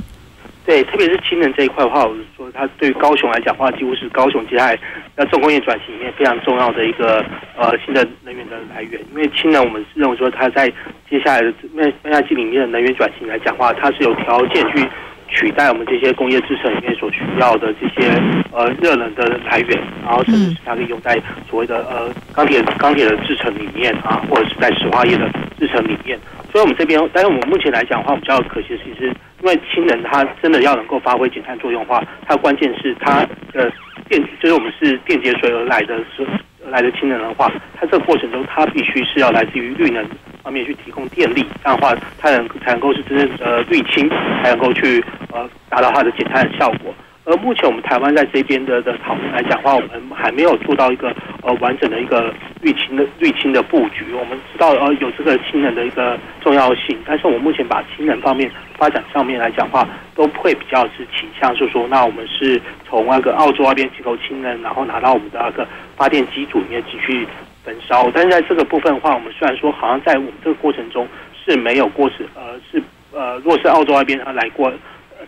[0.64, 4.78] 对，特别是氢能这一块的话，我是说，它对于高雄来讲的话，几乎是高雄接下来
[5.16, 7.24] 在重工业转型里面非常重要的一个
[7.56, 9.00] 呃新的能源的来源。
[9.12, 10.72] 因为氢能，我们是认为说它在
[11.10, 14.88] 接下来的面面下季里面的能源转型来讲的话，它是有条件去
[15.26, 18.08] 取代我们这些工业制成里面所需要的这些
[18.52, 21.20] 呃热能的来源，然后甚至是它可以用在
[21.50, 26.16] 所谓的呃钢铁钢铁的制成里面啊，或者是在石化业的制成里面。
[26.52, 29.10] 所以，我们这边，但是我们目前来讲的话，比较可惜的是，
[29.42, 33.70] 因为氢能它真的要能够发挥减碳作用的话，它关键是它的
[34.08, 36.24] 电，就是我们是电解水而来的是
[36.70, 40.04] 来的氢能的话，它这个过程中它必须是要来自于绿能
[40.44, 46.94] 方面去提供电力，这样的话，它能才能够是真正的绿氢，才能够去呃达到它的减碳效果。
[47.24, 54.12] 而目前我们台湾在这边的的讨论来讲的话，我们还没有做到一个呃完整的一个绿氢的绿氢的布局。
[54.12, 65.64] 我们知道呃有这个氢能的一个重要性，但是我们目前把氢能方面发展上面来讲的话，都会比较是倾向，是说那我们是从那个澳洲那边进口氢能，然后拿到我们的那个
[65.96, 67.24] 发电机组里面继续
[67.62, 68.10] 焚烧。
[68.12, 71.06] 但是在这个部分的话，我们虽然说好像在我们这个过程中
[71.44, 72.82] 是没有过是呃是
[73.12, 74.72] 呃，如果是澳洲那边他来过。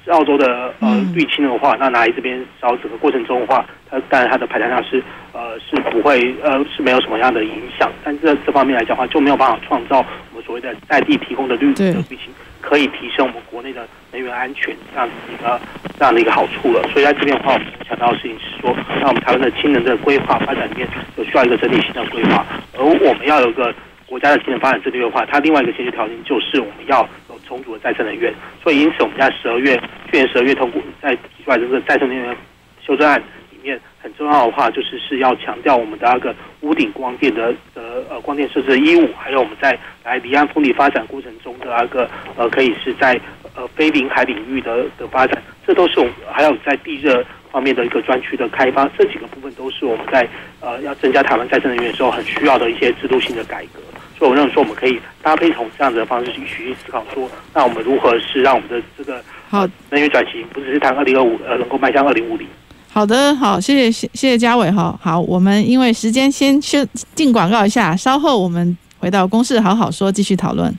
[0.04, 15.58] 是澳洲的呃绿氢的话，那拿来这边烧整个过程中的话，它当然它的排碳量是呃是不会呃是没有什么样的影响，但这这方面来讲的话，就没有办法创造我们所谓的在地提供的绿的绿氢，可以提升我们国内的能源安全这样子一个
[15.98, 16.82] 这样的一个好处了。
[16.92, 20.86] 所以在这边的话，我们想到的事情是说，那我们台湾的氢能的规划发展里面
[21.16, 22.44] 有需要一个整体性的规划，
[22.76, 23.74] 而我们要有一个
[24.06, 27.34] 国家的新的发展战略的话，它另外一个先决条件就是我们要有。
[27.46, 29.76] 充足的再生能源，所以因此我们在十二月
[30.10, 32.34] 去年十二月通过在提出来这个再生能源
[32.80, 43.20] 修正案里面，很重要的话就是是要强调我们的那个屋顶光电的的呃光电设置的义务，还有我们在来离岸风力发展过程中的那个呃可以是在
[43.54, 47.22] 呃非临海领域的的发展，这都是我们还有在地热
[47.54, 53.78] 方面的一个专区的开发，这几个部分都是我们在呃要增加台湾再生能源的时候很需要的一些制度性的改革。
[54.18, 62.44] 所以我认为说，我们可以搭配从这样子的方式去去思考说，那我们如何是让我们的这个好能源转型，不只是谈二零二五，呃，能够迈向二零五零。
[62.92, 64.98] 好的，好，谢谢谢谢嘉伟哈。
[65.00, 70.74] 好，我们因为时间先先进广告一下，稍后我们回到公事好好说，继续讨论。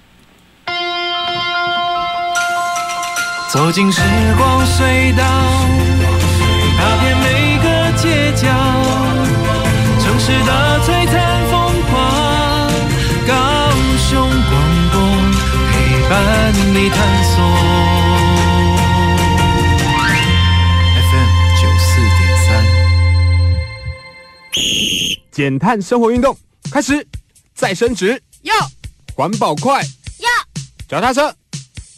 [3.50, 4.02] 走进时
[4.38, 5.24] 光隧道，
[6.86, 7.68] 踏遍每个
[7.98, 8.46] 街角，
[10.00, 10.52] 城市的
[10.86, 11.26] 璀璨。
[16.08, 17.44] 伴你探索。
[21.02, 22.48] FM 九四点三，
[25.32, 26.38] 减碳生活运动
[26.72, 27.08] 开始，
[27.56, 28.54] 再生纸要，
[29.16, 29.82] 环保快
[30.20, 30.30] 要，
[30.88, 31.36] 脚踏车，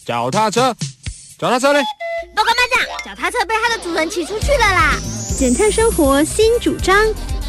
[0.06, 0.74] 脚踏车，
[1.38, 1.82] 脚踏车嘞！
[3.18, 4.96] 报告班长，脚踏车被它的主人骑出去了啦！
[5.38, 6.96] 减碳生活新主张，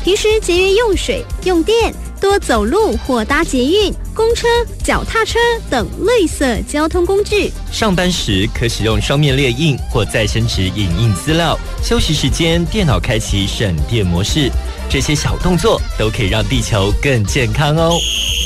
[0.02, 3.92] 平时节约用水用电，多走路或搭捷运。
[4.14, 4.48] 公车、
[4.83, 5.38] 脚踏车
[5.70, 7.52] 等绿色交通工具。
[7.70, 11.57] 上班时可使用双面列印或再生纸影印资料。
[11.85, 14.50] 休息时间，电脑开启省电模式。
[14.90, 17.92] 这些小动作都可以让地球更健康哦。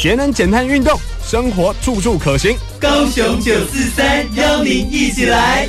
[0.03, 2.55] 节能减碳运动，生活处处可行。
[2.79, 5.69] 高雄九四三邀您一起来。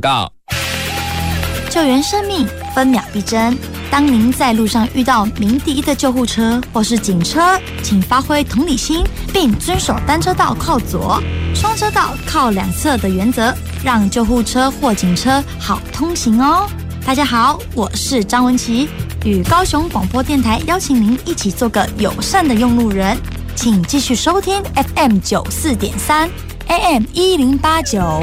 [0.00, 0.32] 告。
[1.68, 3.56] 救援生命，分秒必争。
[3.90, 11.20] 当您在路上遇到鸣笛的救护车或是警车，请发挥同理心，并遵守单车道靠左、
[11.54, 13.52] 双车道靠两侧的原则，
[13.84, 16.68] 让救护车或警车好通行哦。
[17.04, 18.88] 大家好，我是张文琪，
[19.24, 23.18] 与高雄广播电台邀请您一起做个友善的用路人，
[23.56, 24.62] 请继续收听
[24.94, 26.30] FM 九四点三
[26.68, 28.22] ，AM 一零八九。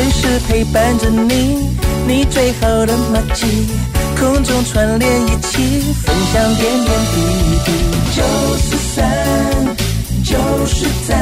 [0.00, 1.70] 随时陪伴着你，
[2.06, 3.66] 你最好的默契，
[4.16, 7.16] 空中串联一起，分享点点滴
[7.64, 7.72] 滴。
[8.14, 8.22] 九
[8.58, 9.02] 四三，
[10.24, 11.18] 九四三，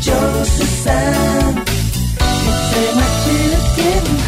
[0.00, 0.12] 九
[0.44, 0.84] 四三，
[2.18, 3.80] 你最默契的电
[4.18, 4.26] 台。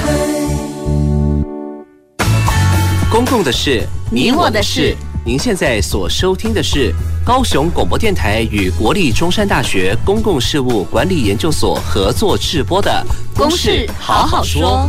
[3.10, 4.96] 公共的事，你我的事。
[5.26, 6.92] 您现在所收听的是
[7.24, 13.02] 高雄广播电台与国立中山大学公共事务管理研究所合作制播的
[13.38, 14.86] 《公事好好说》。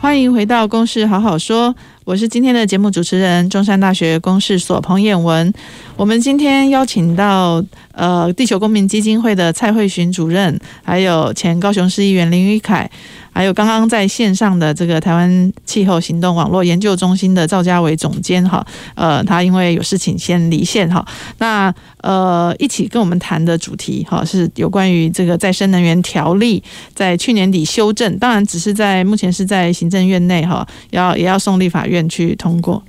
[0.00, 1.70] 欢迎回到《公事好好说》，
[2.04, 5.52] 我是今天的节目主持人，中山大学公事所彭彦文。
[5.96, 7.62] 我们今天邀请到
[7.92, 12.88] 呃地球公民基金会的蔡慧寻主任，还有前高雄市议员林玉凯。
[13.32, 18.64] 还有刚刚在线上的这个台湾气候行动网络研究中心的赵家维总监哈，
[18.94, 21.04] 呃，他因为有事情先离线哈。
[21.38, 26.62] 那呃，一起跟我们谈的主题哈是有关于这个再生能源条例
[26.94, 32.82] 在去年底修正，当然只是在目前是在行政院内哈，要也要送立法院去通过。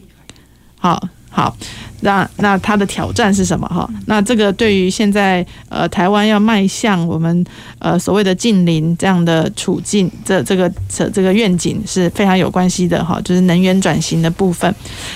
[0.79, 1.57] 好，好。
[2.03, 3.87] 那那它的挑战是什么哈？
[4.07, 7.45] 那这个对于现在呃台湾要迈向我们
[7.77, 14.73] 呃所谓的近邻这样的处境，这这个这这个愿景是非常有关系的哈，就是能源转型的部分。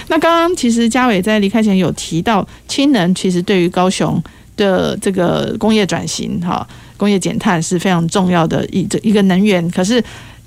[0.09, 4.23] 那刚刚其实家伟在离开前有提到，氢能其实对于高雄
[4.55, 10.03] 的这个工业转型哈，工业减碳是非常重要的一这一个能源，可是。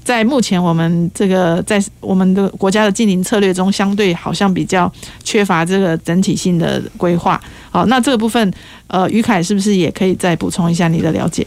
[0.09, 4.91] 在目前我们这个在我们的国家的净零策略中，相对好像比较
[5.23, 7.39] 缺乏这个整体性的规划。
[7.69, 8.51] 好，那这个部分，
[8.87, 11.47] 呃，于凯是不是也可以再补充一下你的了解？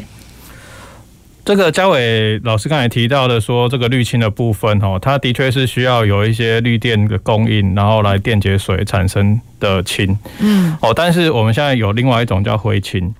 [1.44, 10.16] 这个嘉伟老师刚才提到的说，这个绿氢的部分，哦，它的确是需要有一些绿电的供应，然后来电解水产生的氢。
[10.38, 13.12] 嗯，哦，但是我们现在有另外一种叫灰氢，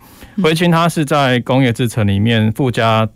[0.44, 3.10] 灰氢它是在工业制程里面附加。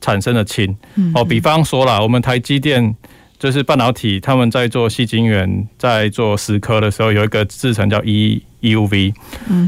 [0.00, 0.76] 产生的氢。
[1.14, 2.94] 哦，比方说啦，我们台积电
[3.38, 9.14] 就是半导体，他们在做细晶圆，在做蚀刻的时候，有一个制程叫 E EUV，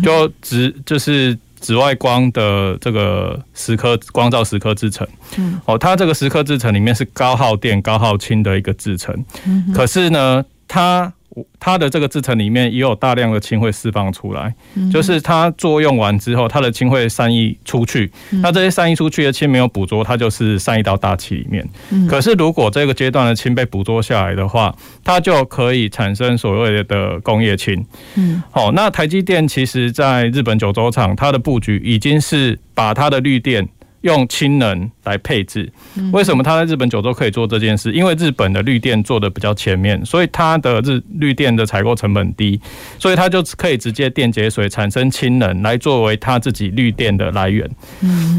[0.02, 5.06] 就紫就是紫外光的这个蚀刻光照蚀刻制程。
[5.64, 9.24] 哦，它这个蚀刻制成里面是高耗电、高耗氢的一个制程，
[9.74, 11.12] 可是呢，它。
[11.58, 14.54] 它的这个制成里面也有大量的氢会释放出来，
[14.92, 18.10] 就是它作用完之后，它的氢会散逸出去。
[18.42, 21.66] 那这些散逸出去的氢没有捕捉，它就是散逸到大气里面。
[22.08, 27.82] 可是如果这个阶段的氢被捕捉下来的话，它就可以产生所谓的工业氢。
[28.16, 33.66] 嗯，好，那台积电其实在日本九州厂，它的布局已经是把它的绿电
[34.02, 35.72] 用氢能来配置。
[36.12, 37.92] 为什么他在日本九州可以做这件事？
[37.92, 42.60] 因为日本的绿电做的比较前面，所以它的日绿电的采购成本低，
[42.98, 47.68] 所以它就可以直接电解水产生氢能来作为它自己绿电的来源。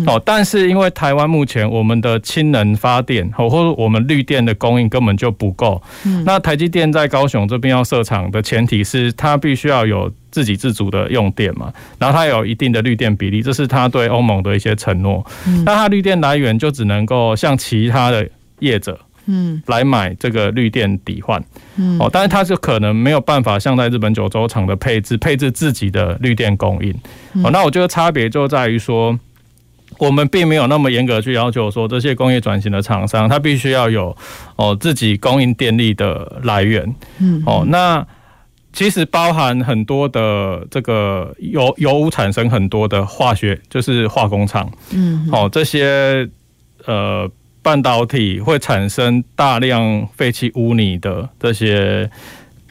[0.06, 5.82] 哦，但是因为台湾目前我们的氢能发电或或者我们绿电的供应根本就不够。
[6.26, 10.12] 那台积电在高雄这边要设厂的前提是它必须要有。
[10.34, 15.24] 自给自足的用电嘛，然后它有一定的绿电比例，这是它对欧盟的一些承诺。
[15.64, 18.28] 那它绿电来源就只能够像其他的
[18.58, 21.40] 业者，嗯，来买这个绿电抵换，
[21.76, 26.92] 嗯，哦，但是它就可能没有办法像在日本九州厂的配置，配置自己的绿电供应。
[27.44, 29.16] 哦，那我觉得差别就在于说，
[30.00, 34.18] 我们并没有那么严格去要求说这些工业转型的厂商，它必须要有
[34.56, 36.96] 哦自己供应电力的来源。
[37.20, 38.04] 嗯，哦，那。
[38.74, 46.28] 其实包含很多的这个油油污产生很多的化学，就是化工厂，嗯，哦，这些
[46.86, 47.30] 呃
[47.62, 52.10] 半导体会产生大量废弃污泥的这些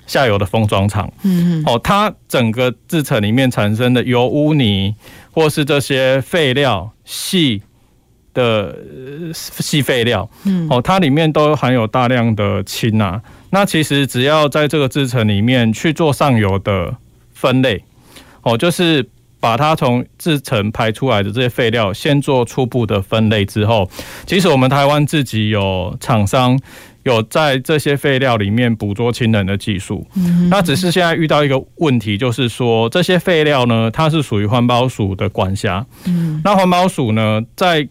[0.06, 4.94] 下游的封装厂，嗯，哦，它整个制程里面产生的油污泥
[5.30, 7.62] 或是这些废料细
[8.34, 8.76] 的
[9.32, 13.20] 细废料，嗯，哦，它里面都含有大量的氢啊。
[13.50, 16.96] 那其实只要在这个制程里面去做上游的
[17.34, 17.84] 分类，
[18.42, 19.06] 哦，就是
[19.40, 23.90] 把它从制程排出来的这些废料先做初步的分类之后，
[24.26, 26.58] 其实我们台湾自己有厂商
[27.02, 30.06] 有在这些废料里面捕捉氢能的技术。
[30.14, 35.84] 嗯那只是现在遇到一个问题，就是说这些废料呢，它是属于环保署的管辖。
[36.06, 37.86] 嗯那环保署呢，在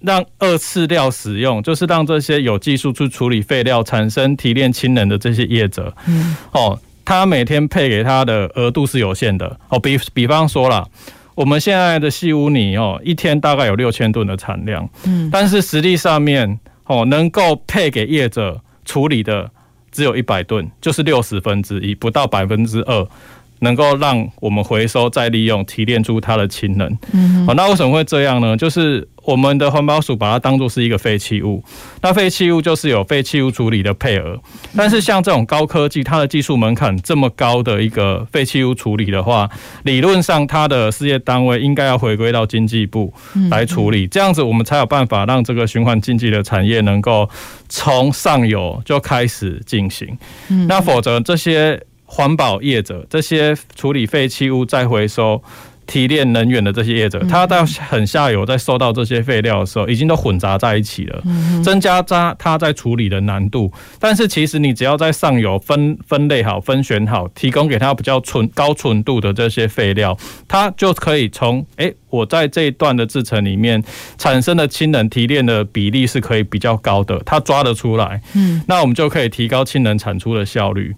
[0.00, 10.86] 让二次料使用，就是让这些有技术去处理废料、产生提炼氢能的这些业者，嗯，哦，他每天配给他的额度是有限的，哦，比比方说啦，
[11.34, 19.50] 我们现在的细污泥哦，一天大概有六千吨的产量，嗯，但是实际上面哦，能够配给业者处理的
[19.90, 23.08] 只有一百吨，就是六十分之一，不到百分之二。
[23.60, 26.98] 能够让我们回收再利用，提炼出它的氢能。
[27.12, 28.56] 嗯，好，那为什么会这样呢？
[28.56, 31.62] 就是我们的环保署把它当作是一个废弃物，
[32.02, 34.38] 那废弃物就是有废弃物处理的配额。
[34.76, 39.48] 但是像这种高科技，它的技术门槛这么高的一个废弃物处理的话，
[39.84, 43.12] 理论上它的事业单位应该要回归到经济部
[43.50, 47.28] 来处理，这样子我们才有办法让这个循环经济的产业能够
[47.68, 50.16] 从上游就开始进行。
[50.48, 51.82] 嗯那否则这些。
[52.06, 55.42] 环保业者，这些处理废弃物再回收、
[55.86, 61.22] 提炼能源的这些业者，他到很下游在收到这些废料的时候，已经都混杂在一起了，
[61.62, 63.72] 增加他他在处理的难度。
[64.00, 70.16] 但是其实你只要在上游分分类好、分选好，提供给他比较纯高纯度的这些废料，
[70.48, 73.82] 他就可以从哎，我在这一段的制程里面
[74.18, 78.20] 产生的氢能提炼的比例是可以比较高的，它抓得出来。
[78.34, 80.94] 嗯，那我们就可以提高氢能产出的效率。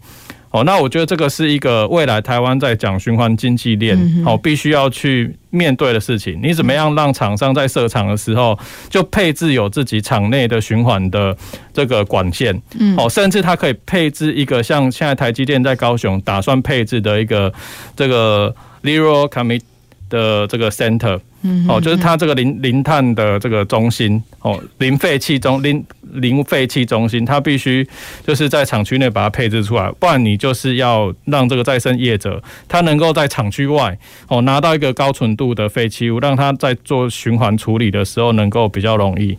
[0.51, 6.41] 哦，那我觉得这个是一个未来台湾在讲循环经济链，好，必须要去面对的事情。
[6.43, 11.37] 你怎么样让厂商在设厂的时候就配置有自己厂内的循环的
[11.73, 17.53] 这个管线，嗯，哦，甚至它可以配置一个像现在台积电在高雄打算配置的一个
[17.95, 19.61] 这个 Zero Commit
[20.09, 21.21] 的这个 Center。
[21.69, 25.85] 哦，就是它这个零零碳的这个中心哦，零废弃中零
[26.15, 27.87] 零废弃中心，它必须
[28.27, 39.39] 就是在厂区内把它配置出来，不然你就是要让这个再生业者，他能够在厂区外哦拿到一个高纯度的废弃物，让他在做循环处理的时候能够比较容易。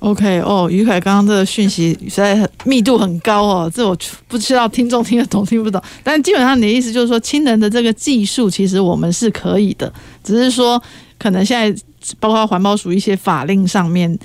[0.00, 3.96] OK，哦，于凯刚刚这个讯息实在很密度很高哦，这我
[4.28, 9.90] 不知道听众听得懂听不懂，但基本上你的意思就是说，氢能的这个技术其实我们是可以的，
[10.22, 10.82] 只是说。
[11.20, 11.82] 可能现在
[12.18, 14.18] 包括环保署一些法令上面，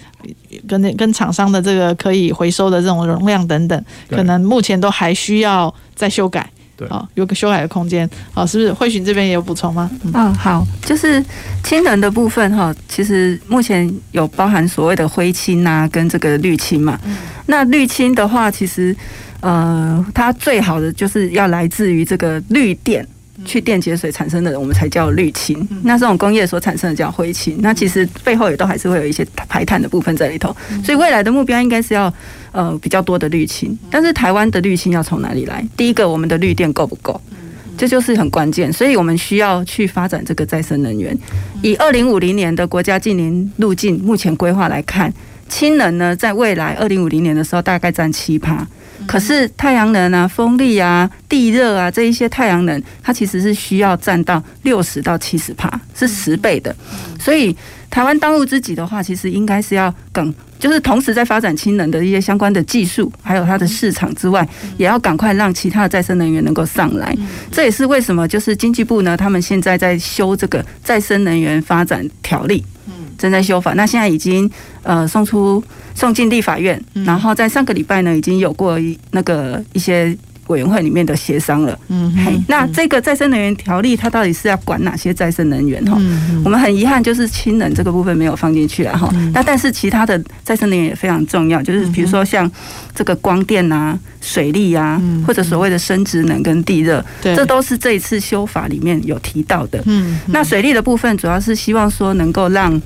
[0.65, 8.71] 跟那跟厂商的这个可以回收的这种容量等等，可能目前都还需要再修改，对，啊，有个修改的空间，啊，是不是？
[8.71, 9.91] 慧寻这边也有补充吗？
[10.05, 11.21] 嗯，哦、好，就是
[11.65, 16.97] 氢能的部分哈，其实目前有包含所谓的灰氢啊，跟这个绿氢嘛。
[17.03, 17.17] 嗯、
[17.47, 18.95] 那绿氢的话，其实
[19.41, 23.05] 呃，它最好的就是要来自于这个绿电。
[23.45, 25.65] 去电解水产生的，我们才叫氯氢。
[25.83, 27.57] 那这种工业所产生的叫灰氢。
[27.59, 30.53] 那其实背后也都还是会有一些排碳的部分在里头。
[30.83, 32.11] 所以未来的目标应该是要
[32.51, 33.77] 呃比较多的绿氢。
[33.89, 35.65] 但是台湾的绿氢要从哪里来？
[35.77, 37.21] 第一个，我们的绿电够不够？
[37.77, 38.73] 这就是很关键。
[38.73, 41.17] 所以我们需要去发展这个再生能源。
[41.61, 45.13] 以二零五零年的国家净零路径目前规划来看，
[45.47, 48.67] 氢能呢，在未来二零五零年的时候大概占七趴。
[49.07, 56.75] 可是太阳能啊、风力啊、地热啊这一些太阳能，它其实是需要占到六十到七十帕，是十倍的。
[57.19, 57.55] 所以
[57.89, 60.33] 台湾当务之急的话，其实应该是要更。
[60.57, 64.47] 就是同时在发展氢能的一些相关的技术，还有它的市场之外，
[64.77, 67.15] 也要赶快让其他的再生能源能够上来。
[67.51, 72.63] 这也是为什么，就是经济部呢，他们现在在修这个再生能源发展条例，
[73.17, 73.73] 正在修法。
[73.73, 74.49] 那现在已经
[74.81, 75.61] 呃送出
[75.95, 80.15] 送进立法院，然后在上个礼拜呢，已经有过一那个一些。
[80.47, 85.97] 委员会里面的协商了，嗯，嘿，那这个再生能源条例它到底是要管哪些再生能源哈？
[85.99, 89.11] 嗯，我们很遗憾就是氢能这个部分没有放进去了哈。
[89.33, 92.49] 那但是其他的再生能源也非常重要，就是比如说像
[92.93, 99.81] 这个光电啊、水利啊，或者所谓的生殖能跟地热，这都是这一次修法里面有提到的。
[99.85, 102.79] 嗯，那水利的部分主要是希望说能够让。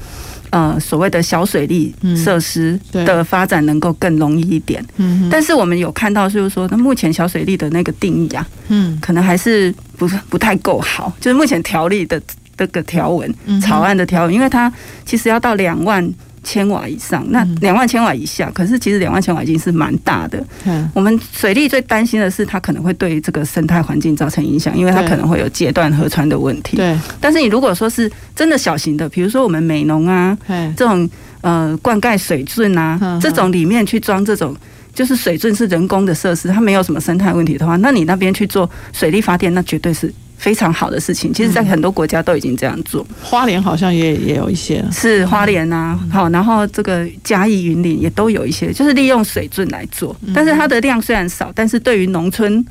[0.51, 12.21] 呃，所谓的小水利设施的发展能够更容易一点，嗯，但是我们有看到，就是说，那目前小水利的那个定义啊，嗯，可能还是不不太够好，就是目前条例的
[12.57, 14.71] 这个条文草案的条文，因为它
[15.05, 16.13] 其实要到两万。
[16.43, 20.43] 千瓦以上，那两万千瓦以下，可是其实两万千瓦已经是蛮大的。
[20.65, 26.77] 嗯，我们水利最担心的是它可能会对这个生态环境造成影响，因为它可能会有截断河川的问题。
[26.77, 30.37] 对，但是你如果说是真的小型的，比如说我们美农啊，
[30.75, 31.09] 这种
[31.41, 34.55] 呃灌溉水圳啊，这种里面去装这种
[34.93, 40.13] 就是水圳是人工的设施，它没有什么生态问题的话，那你那边去做水力发电，那绝对是。
[40.39, 43.05] 非常好的事情，其实，在很多国家都已经这样做。
[43.21, 52.65] 花莲好像也也有一些，是花莲啊，好，然后这个嘉义、云林也都有一些，就是利用水圳来做，但是它的量虽然少，但是对于农村。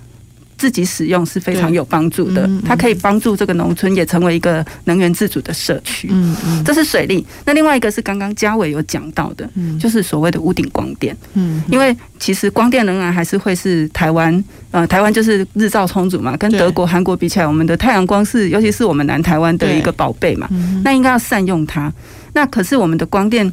[0.59, 6.09] 自己使用是非常有帮助的，它可以帮助这个农村也成为一个能源自主的社区。
[6.11, 7.25] 嗯嗯，这是水利。
[7.47, 9.49] 那另外一个是刚刚嘉伟有讲到的，
[9.81, 11.17] 就是所谓的屋顶光电。
[11.35, 20.49] 嗯，因为其实光电仍然还是会是台湾，呃，台湾就是日照充足嘛，跟德国、韩国比起来，我们的太阳光是，尤其是我们南台湾的一个宝贝嘛。
[20.83, 21.93] 那应该要善用它。
[22.33, 23.51] 那可是我们的光电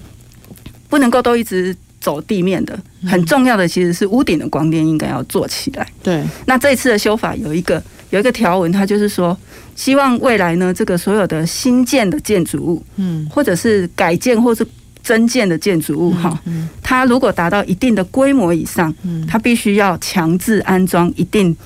[0.89, 1.75] 不能够都一直。
[2.05, 2.77] 走地面的
[3.07, 5.87] 很重要的其实是屋顶的光电应该要做起来。
[6.03, 7.81] 对，那这次的修法有一个
[8.11, 9.35] 有一个条文，它就是说，
[9.75, 14.63] 希望未来呢，这个所有的新建的建筑物，嗯，或者是改建或是
[15.01, 16.39] 增建的建筑物，哈，
[16.83, 21.57] 它如果达到一定的规模以上，嗯，它必须要强制安装一定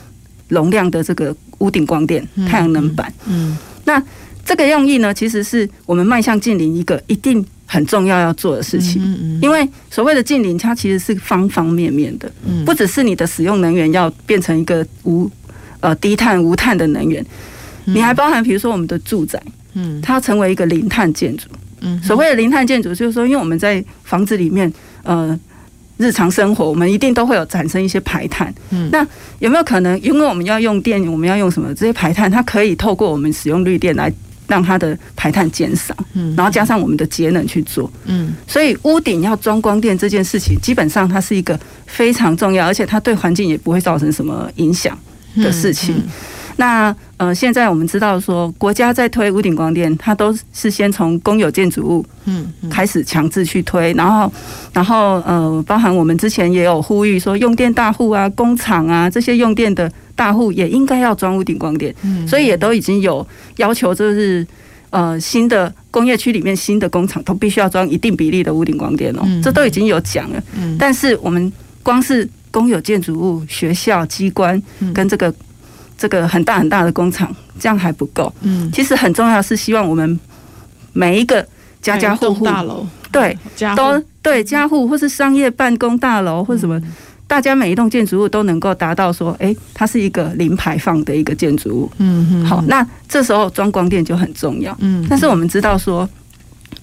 [0.48, 3.14] 容量的这个屋顶光电太阳能板。
[3.28, 4.02] 嗯，那
[4.46, 7.46] 这个用意呢，其实是我们迈向近邻一个一定。
[7.72, 9.00] 很重要要做的事情，
[9.44, 12.30] 因为所谓的近邻，它其实是方方面面的，
[12.66, 15.30] 不只是你的使用能源要变成一个无
[15.80, 17.24] 呃低碳无碳的能源，
[17.86, 19.40] 你还包含比如说我们的住宅，
[19.76, 21.48] 嗯，它要成为一个零碳建筑，
[21.82, 25.40] 嗯，所谓的零碳建筑就是说，因为我们在房子里面，呃，
[25.98, 29.06] 日常生活我们一定都会有产生一些排碳，嗯，那
[29.38, 34.12] 有没有可能，因为我们要用电，我们要用什么这些排碳，它可以透过我们使用绿电来。
[34.50, 44.98] 让它的排碳减少，嗯，然后加上我们的节能去做，嗯，所以屋顶要装光电这件事情，基本上它是一个非常重要，而且它对环境也不会造成什么影响
[45.38, 45.96] 的事情。
[45.96, 46.10] 嗯嗯、
[46.58, 54.34] 那呃，现在我们知道说，国家在推屋顶光电，它都是先从公有建筑物，嗯，开始强制去推，然后，
[54.74, 59.92] 然后呃，包含我们之前也有呼吁说，用电大户啊、工厂啊这些用电的。
[60.20, 61.96] 大户也应该要装屋顶光电，
[62.28, 64.46] 所以也都已经有要求，就是
[64.90, 70.44] 呃新的工业区里面新的工厂都必须要装一定比例的屋顶光电哦，这都已经有讲了。
[70.78, 71.50] 但是我们
[71.82, 74.62] 光是公有建筑物、学校、机关
[74.94, 75.34] 跟这个
[75.98, 78.34] 这个很大很大的工厂，这样还不够。
[78.42, 80.20] 嗯，其实很重要是希望我们
[80.92, 81.48] 每一个
[81.82, 82.86] 家家户户大楼。
[83.12, 83.36] 对
[83.76, 86.80] 都对家户或是商业办公大楼或什么。
[87.30, 91.92] 大家每一栋建筑物都能够达到说，哎，它是一个零排放的一个建筑物。
[92.00, 92.44] 嗯嗯。
[92.44, 94.76] 好，那这时候装光电就很重要。
[94.80, 95.06] 嗯。
[95.08, 96.10] 但是我们知道说，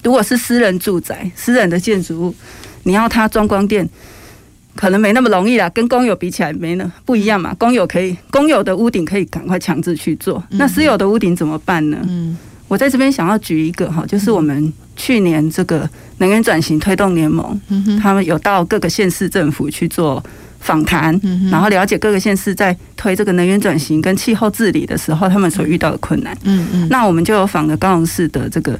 [0.03, 2.35] 如果是私人住宅、私人的建筑物，
[2.83, 3.87] 你要它装光电，
[4.73, 5.69] 可能没那么容易啦。
[5.71, 7.53] 跟公有比起来，没呢不一样嘛。
[7.55, 10.41] 公有可以，公有的屋顶可以赶快强制去做。
[10.51, 11.97] 那私有的屋顶怎么办呢？
[12.07, 12.37] 嗯。
[12.67, 17.59] 我在这边想要举一个哈，就是我们去年这个能源转型推动联盟，
[18.01, 20.23] 他们有到各个县市政府去做
[20.59, 21.17] 访谈，
[21.49, 26.37] 然后了解各个县市在推这个能源转型跟气候治理的时候，他们所遇到的困难。
[26.43, 26.87] 嗯嗯。
[26.89, 28.77] 那我们就有访了高雄市的这个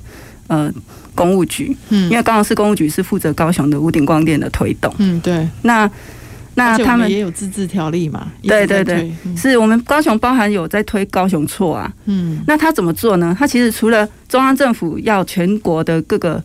[0.48, 0.72] 呃
[1.16, 4.94] 公务局，因为高雄市公务局是负责高雄的屋顶光电的推动。
[4.98, 5.48] 嗯，对。
[5.62, 5.90] 那。
[6.58, 8.32] 那他们也有自治条例嘛？
[8.42, 11.94] 对对对，是我们高雄包含有在推高雄错啊。
[12.06, 13.36] 嗯，那他怎么做呢？
[13.38, 16.44] 他其实除了中央政府要全国的各个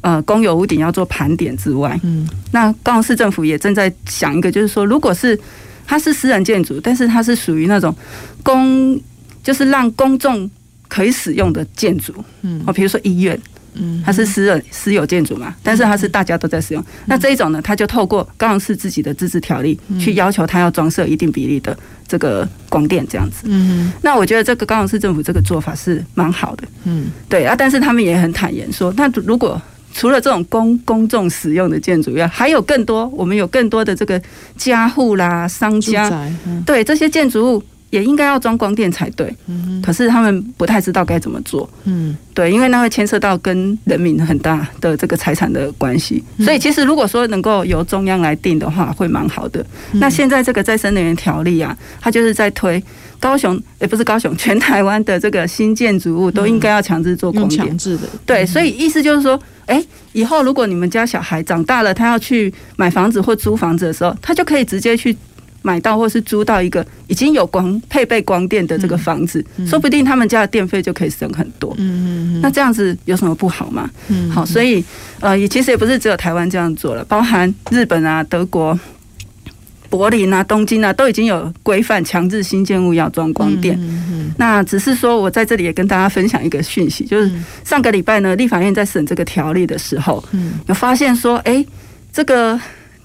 [0.00, 5.38] 呃公有屋顶要做盘点之外，嗯，那高雄市政府也正在想一个，就是说，如果是
[5.86, 7.94] 它是私人建筑，但是它是属于那种
[8.42, 8.98] 公，
[9.42, 10.50] 就是让公众
[10.88, 13.38] 可以使用的建筑，嗯，哦，比如说医院。
[13.74, 16.84] 嗯，它是私人私有建筑嘛，但是它是大家都在使用。
[17.06, 23.42] 那这一种呢，它就透过高雄市自己的自治条例去要求它要装设一定比例的这个光电这样子。
[23.44, 26.64] 嗯，那我觉得这个高雄市政府这个做法是蛮好的。
[26.84, 29.60] 嗯，对啊，但是他们也很坦言说，那如果
[29.92, 34.20] 除了这种公公众使用的建筑，要还有更多，我们有更多的这个
[34.56, 36.10] 家户啦、商家，
[36.64, 37.64] 对这些建筑物。
[37.90, 39.34] 也应该要装光电才对，
[39.82, 41.68] 可是他们不太知道该怎么做。
[41.84, 49.64] 嗯，对，因为那会牵涉到跟人民很大的这个财产的关系，所以其实如果说能够由中央来定的话，会蛮好的。
[49.92, 52.82] 那现在这个再生能源条例啊，它就是在推
[53.18, 58.08] 高雄，也不是高雄，全台湾的这个新建筑物都应该要强制做光电，强制的。
[58.24, 65.16] 对，所以意思就是说，哎，以后如果你们家小孩长大了，他要去买房子或租房子的时候，他就可以直接去。
[65.62, 71.74] 买到或是租到一个已经有光配备光电的这个房子，嗯嗯、说不定他们家的电费就可以省很多。
[71.78, 72.06] 嗯嗯
[72.36, 73.90] 嗯、那这样子有什么不好吗？
[74.08, 74.82] 嗯，好，所以
[75.20, 78.78] 呃，也其实也不是只有台湾这样做了，包含日本啊、德国、
[79.88, 83.76] 柏林啊、东京啊，都已经有规范强制新建物要装光电。
[83.80, 87.30] 嗯嗯嗯、那只是说我在这里也跟大家分享一个讯息，就是
[87.64, 91.66] 上个礼拜呢，立法院在审这个条例的时候，嗯、有发现说，哎、欸，
[92.12, 92.58] 这个。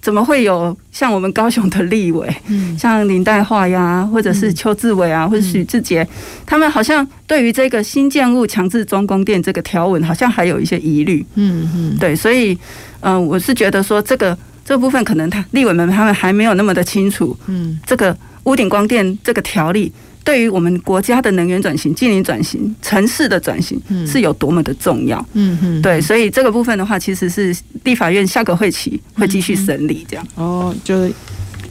[0.06, 6.08] 怎么会有像我们高雄的立委，嗯、像林岱樺呀，或者是邱志伟啊，嗯、或者许志杰，
[6.46, 11.26] 他们好像对于这个新建物强制装光电这个条文，好像还有一些疑虑。
[11.34, 12.54] 嗯嗯，对，所以，
[13.00, 17.36] 嗯、呃，我是觉得说这个这部分可能他立委们他们还没有那么的清楚。
[17.48, 19.92] 嗯，这个屋顶光电这个条例。
[20.26, 25.24] 对于我们国家的能源转型、经营转型、城市的转型是有多么的重要？
[25.34, 30.28] 嗯嗯，对，所以这个部分的话，其实是立法院下个会期会继续审理这样。
[30.34, 31.08] 哦，就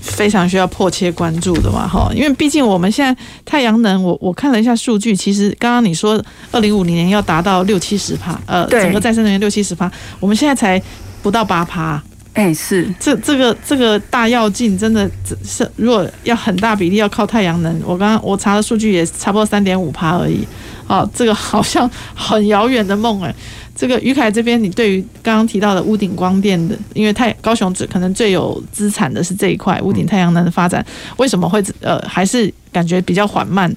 [0.01, 9.91] 非常需要迫切关注的嘛，哈，因为毕竟我们现在太阳能，我我看了一下数据，其实刚刚你说二零五零年要达到六七十帕，呃，整个再生能源六七十帕，
[10.21, 10.81] 我们现在才
[11.23, 12.01] 不到八趴。
[12.35, 15.09] 哎、欸，是这这个这个大跃进，真的
[15.45, 20.45] 是如果要很大比例要靠太阳能，我刚刚我查的数据也差不多三点五趴而已。
[20.89, 23.33] 哦，这个好像 很遥远的梦哎。
[23.77, 30.85] 这个于凯这边，你对于刚刚提到的屋顶光电的，因为太高雄只可能最有资产的是这一块屋顶太阳能的发展，
[31.17, 33.73] 为什么会呃还是感觉比较缓慢？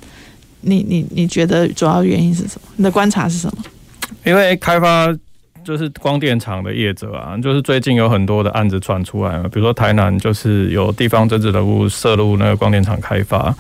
[0.62, 2.62] 你你你觉得主要原因是什么？
[2.76, 3.64] 你的观察是什么？
[4.26, 5.16] 因为开发。
[5.68, 13.53] 就是光电厂的业者啊，就是最近有很多的案子传出来了，比如说台南就是有地方政治人物涉入那个光电厂开发，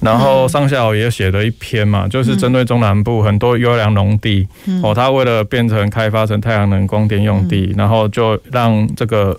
[0.00, 4.48] 然后上下游也写了一篇嘛，就是针对中南部很多优良农地
[4.82, 9.38] 哦，他为了变成开发成太阳能光电用地，然后就让这个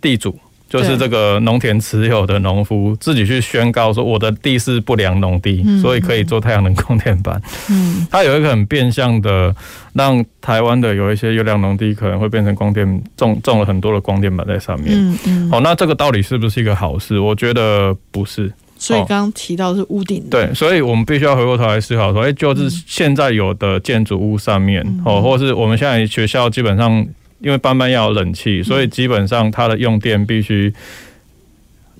[0.00, 0.36] 地主。
[0.68, 7.40] 就是这个农田持有的农夫自己去宣告说，我的地是不良农地，所以可以做太阳能光电板。
[7.70, 9.54] 嗯，它有一个很变相的，
[9.94, 14.88] 让台湾的有一些优良农地可能会变成光电种种了很多的光电板在上面。
[14.92, 15.48] 嗯嗯。
[15.50, 17.18] 哦，那这个到底是不是一个好事？
[17.18, 18.52] 我觉得不是。
[18.76, 20.22] 所以刚刚提到是屋顶。
[20.30, 27.06] 对，所以我们必须要回过头来思考说，哎，就是现在有的建筑物上面，哦，或是我们现在学校基本上。
[27.40, 30.72] 因为班班要有冷气，所以基本上它的用电必须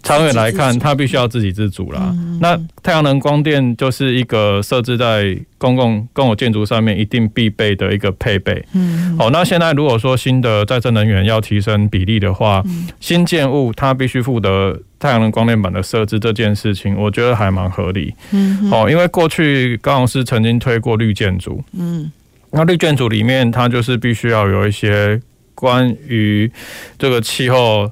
[0.03, 2.15] 长远来看，它必须要自给自足啦。
[2.41, 8.65] 那太阳能光电就是一个设置在公共公有建筑上面一定必备的一个配备。
[8.75, 12.63] 嗯，好，那现在如果说新的再生能源要提升比例的话，
[13.01, 18.15] 新建物它必须负责太阳能光电板的设置这件事情，我觉得还蛮合理。
[18.31, 21.63] 嗯，哦，因为过去高雄市曾经推过绿建筑。
[21.73, 22.11] 嗯。
[22.51, 25.21] 那绿建筑里面，它就是必须要有一些
[25.55, 26.51] 关于
[26.99, 27.91] 这个气候，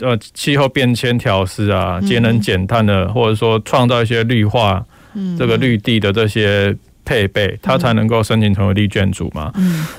[0.00, 4.84] 呃，气候变迁调试啊，节能减碳的，或者说创造一些绿化，
[5.38, 9.50] 这个绿地的这些配备，它才能够申请成为绿建筑嘛。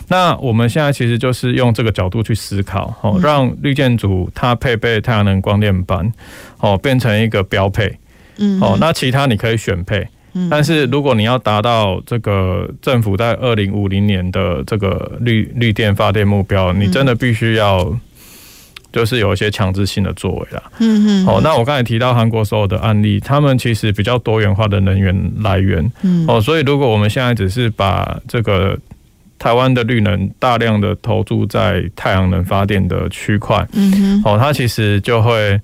[0.08, 6.14] 那我们现在其实就是用这个角度去思考，哦，让绿建筑它配备太阳能光电板，
[6.60, 7.98] 哦，变成一个标配，
[8.38, 10.08] 嗯哦，那其他你可以选配。
[10.50, 17.92] 但是如果你要达到这个政府在二零五零年的这个绿绿电发电目标，你真的必须要
[18.92, 20.64] 就是有一些强制性的作为啦。
[20.80, 21.28] 嗯嗯。
[21.28, 25.92] 哦，那我刚才提到韩国所有的案例，他们其实比较多元化的能源来源。
[26.04, 26.26] 嗯。
[26.28, 28.78] 哦，所以如果我们现在只是把这个
[29.40, 34.22] 台湾的绿能大量的投注在太阳能发电的区块，嗯哼。
[34.26, 35.60] 哦，它其实就会。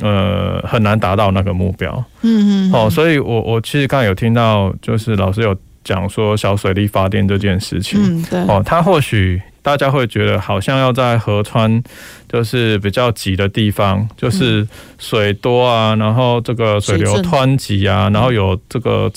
[0.00, 2.04] 呃，很难达到那个目标。
[2.22, 2.72] 嗯嗯。
[2.72, 7.98] 哦，所以我我其实刚才有听到，就是老师有讲说小水力发电这件事情。
[8.02, 8.40] 嗯，对。
[8.42, 11.82] 哦，它或许大家会觉得好像要在河川
[12.28, 14.66] 就是比较急的地方，就是
[14.98, 19.10] 水多啊，然后这个水流湍急啊，然后有这个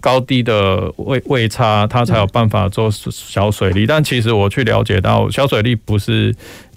[0.00, 3.86] 高低的位位差，它才有办法做小水力。
[3.86, 6.34] 但其实我去了解到，小水力不是。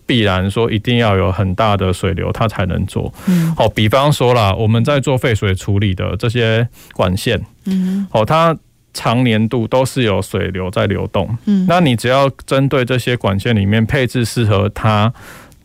[0.08, 3.14] 必然说一定要有很大的水流，它才能做。
[3.28, 8.58] 嗯，好，比方说啦，我们在做废水处理的这些管线，嗯，好，它
[8.94, 11.38] 长年度都是有水流在流动。
[11.46, 15.14] 嗯，那你只要针对这些管线里面配置适合它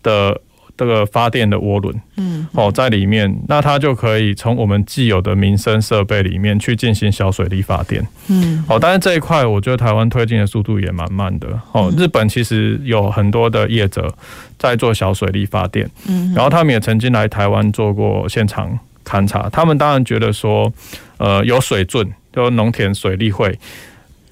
[0.02, 0.38] 的。
[0.76, 14.12] 这个发电的涡轮，嗯，哦，在里面，那它就可以从我们既有的民生设备里面去进行小水力发电，嗯，哦，但是这一块我觉得台湾推进的速度也蛮慢的，哦，日本其实有很多的业者
[14.58, 20.72] 在做小水力发电，嗯，然后他们也曾经来台湾做过现场勘察，他们当然觉得说，
[21.18, 23.56] 呃，有水圳，就农田水利会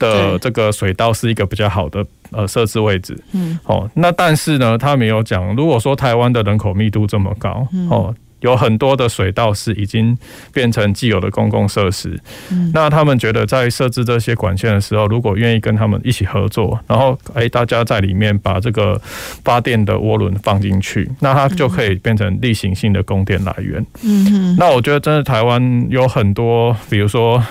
[0.01, 2.05] 的这个水道是一个比较好的。
[2.32, 10.16] 呃，设置位置，嗯，哦，那但是呢，他没有讲，如果说台湾的人口密度这么高，哦，有很多的水道是已经
[10.55, 12.16] 变成既有的公共设施，
[12.53, 18.96] 嗯，那他们觉得在设置这些管线的时候，如果愿意跟他们一起合作，然后哎，大家在里面把这个
[19.42, 27.42] 发电的涡轮放进去，那它就可以变成例行性的供电来源，嗯哼，那我觉得真的台湾有很多，比如说。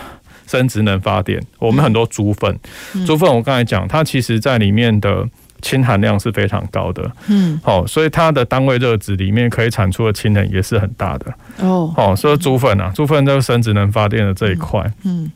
[0.50, 2.60] 生质能发电，我们很多猪粪，
[3.06, 5.24] 猪粪我刚才讲，它其实在里面的
[5.62, 15.32] 氢含量是非常高的，嗯，好，所以它的单位热值里面可以产出的氢能也是很大的，哦，好，所以猪粪啊，猪粪就是生质能发电的这一块，嗯，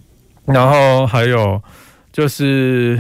[0.46, 1.62] 然后还有
[2.12, 3.00] 就是，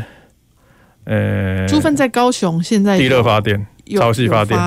[1.05, 3.66] 呃，猪粪在高雄现在地热发电、
[3.97, 4.59] 潮汐发电，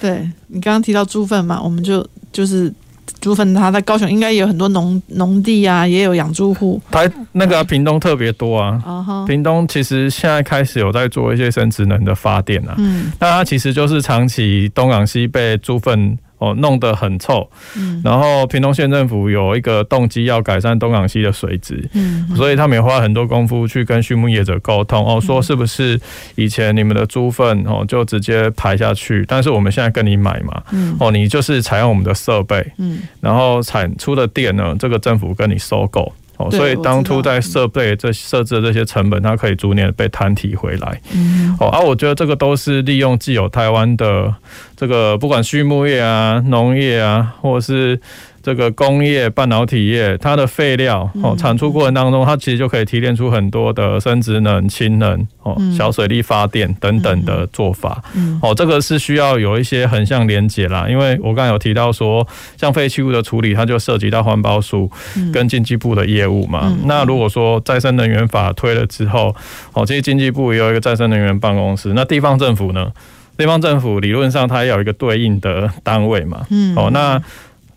[0.00, 2.74] 对你刚刚提到猪粪嘛，我们就就是。
[3.20, 6.80] 猪粪，它在高雄应该也有很多农农地啊，也有养猪户。
[6.90, 12.74] 台那个屏东特别多啊，屏东其实现在开始有在做一些生殖能的发电啊。
[12.78, 16.18] 嗯，那它其实就是长期东港西被猪粪。
[16.44, 25.98] 哦，弄得很臭，嗯，然后屏东县政府有一个动机要改善东港溪的水质，嗯，所以他们也花很多功夫去跟畜牧业者沟通，哦，说是不是
[26.34, 36.12] 以前你们的猪粪哦就直接排下去，但是我们现在跟你买嘛，嗯，哦，你就是采用我们的设备，嗯，然后产出的电呢，这个政府跟你收购。
[36.44, 41.00] 哦，所以当初在设备这设置的这些成本，它可以逐年被摊提回来。
[41.14, 44.34] 嗯，哦，而我觉得这个都是利用既有台湾的
[44.76, 48.00] 这个不管畜牧业啊、农业啊，或者是。
[48.44, 58.04] 这个工业半导体业，它的废料哦，产出过程当中，它其实就可以提炼出很多的生质能、氢能哦、小水力发电等等的做法。
[58.42, 62.26] 哦，这个是需要有一些横向连接啦，因为我刚才有提到说，
[62.58, 64.90] 像废弃物的处理，它就涉及到环保署
[65.32, 66.70] 跟经济部的业务嘛。
[66.84, 69.34] 那如果说再生能源法推了之后，
[69.72, 72.92] 哦，其实经济部也有一个再生能源办公室，那地方政府呢？
[73.38, 76.42] 地方政府理论上它也有一个对应的单位嘛。
[76.50, 77.18] 嗯，哦，那。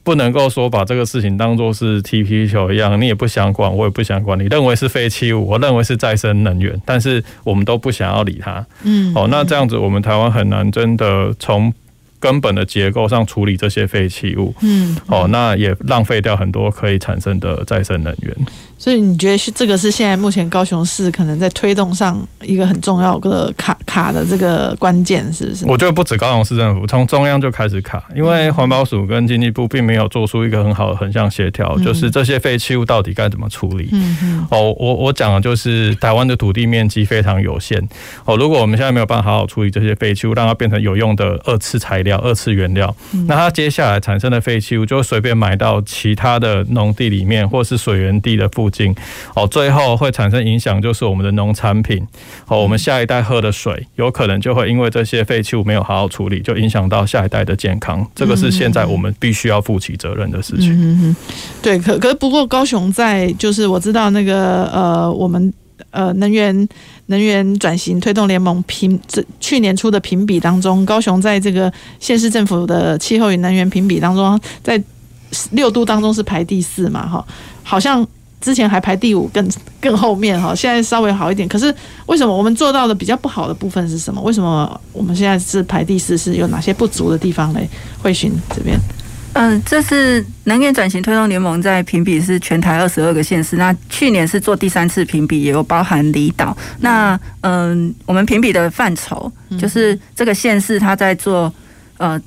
[0.08, 4.40] 不能够说把这个事情当做是踢皮球一样，你也不想管，我也不想管。
[4.40, 8.66] 你认为是废弃物，我认为是再生能源，但是我们都不想要理它。
[8.84, 11.74] 嗯，哦，那这样子，我们台湾很难真的从
[12.20, 14.54] 根本的结构上处理这些废弃物。
[14.62, 18.36] 嗯，哦，那也浪费掉很多可以产生的再生能源。
[18.80, 25.66] 所以你觉得是这个是现在目前高雄市可能在推动上一个很重要的卡卡的这个关键，是不是？
[25.66, 33.90] 我觉得不止高雄市政府，从中央就开始卡，因为环保署跟经济部并没有做出一个很好的横向协调，就是这些废弃物到底该怎么处理。
[33.92, 37.82] 嗯哦，我我讲的就是台湾的土地面积非常有限。
[38.26, 42.96] 哦，如果我们现在没有办法好好处理这些废弃物，让它变成有用的二次材料、二次原料，
[43.28, 48.96] 那它接下来产生的废弃物就随便埋到其他的农地里面，或是水源地的附近。
[49.36, 52.06] 哦，最后会产生影响，就是我们的农产品，
[52.48, 58.08] 哦，我们下一代喝的水，有可能就会因为这些废弃物没有好好处理，就影响到下一代的健康。
[58.16, 60.72] 这个是现在我们必须要负起责任的事情。
[60.74, 61.16] 嗯嗯，
[61.62, 65.52] 对，可可是不过高雄在就是我知道那个呃，我们
[65.98, 66.70] 呃能源
[67.08, 74.80] 能源转型推动联盟评这去年出的评比当中，高雄在这个县市政府的气候与能源评比当中，在
[75.50, 77.26] 六度当中是排第四嘛，哈，
[77.64, 78.08] 好像。
[78.40, 79.50] 之前还排第五，更
[79.82, 81.50] 更后面哈，现在稍微好一点。
[81.50, 81.74] 可是
[82.06, 84.22] 为什么我们做到的比较不好的部分是什么？
[84.22, 86.16] 为什么我们现在是排第四？
[86.16, 87.68] 是有哪些不足的地方嘞？
[88.00, 88.80] 慧勋这边，
[89.34, 96.58] 嗯，这是能源转型推动联盟在评比是全台二十二个县市，那去年是做第三次评比，也有包含离岛。
[96.80, 101.54] 那嗯，我们评比的范畴就是这个县市它在做
[101.98, 102.20] 呃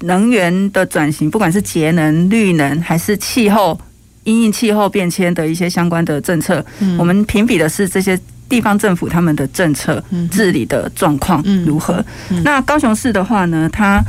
[0.00, 3.78] 能源的转型，不管是节能、绿能还是气候。
[4.24, 8.16] 因应气候变迁的一些相关的政策，嗯、我们评比的是这些
[8.48, 10.00] 地方政府他们的政策
[10.30, 12.00] 治理的状况如何。
[12.44, 14.00] 那高雄市的话呢，它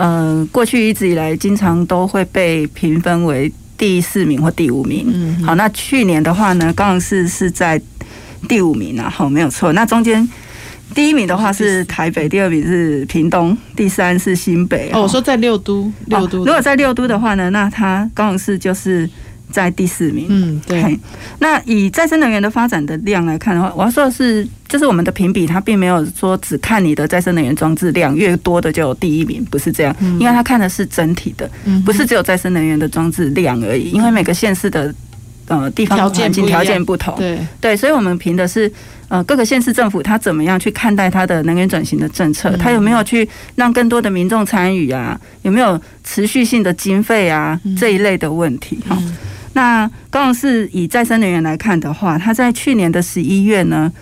[0.00, 5.06] 呃过去一直以来经常都会被评分为第四名或第五名。
[5.12, 7.80] 嗯、好，那去年的话呢，高雄市是在
[8.48, 9.72] 第五名啊，好，没有错。
[9.72, 10.28] 那中间。
[10.92, 14.90] 第一名的话是台北，第二名是屏东，第三是新北。
[14.92, 16.38] 哦，我说在六都，六都。
[16.38, 19.08] 如果在六都的话呢，那它高雄市就是
[19.50, 20.26] 在第四名。
[20.28, 20.98] 嗯，对。
[21.38, 29.94] 那以再生能源的发展的量来看的话，我要说的是，就是我们的评比，它并没有说只看你的再生能源装置量越多的就有第一名，不是这样。
[30.18, 31.50] 因为它看的是整体的，
[31.84, 33.90] 不是只有再生能源的装置量而已。
[33.90, 34.94] 因为每个县市的
[35.46, 38.72] 呃地方环境条件不同，对对，所以我们评的是。
[39.10, 42.56] 呃，各个县市政府他怎么样去看待他的能源转型的政策？
[42.56, 45.20] 他有没有去让更多的民众参与啊？
[45.42, 47.60] 有没有持续性的经费啊？
[47.76, 48.78] 这一类的问题。
[48.86, 48.96] 好，
[49.52, 53.92] 那高雄市以再生能源来看的话，它在去年的十一月呢，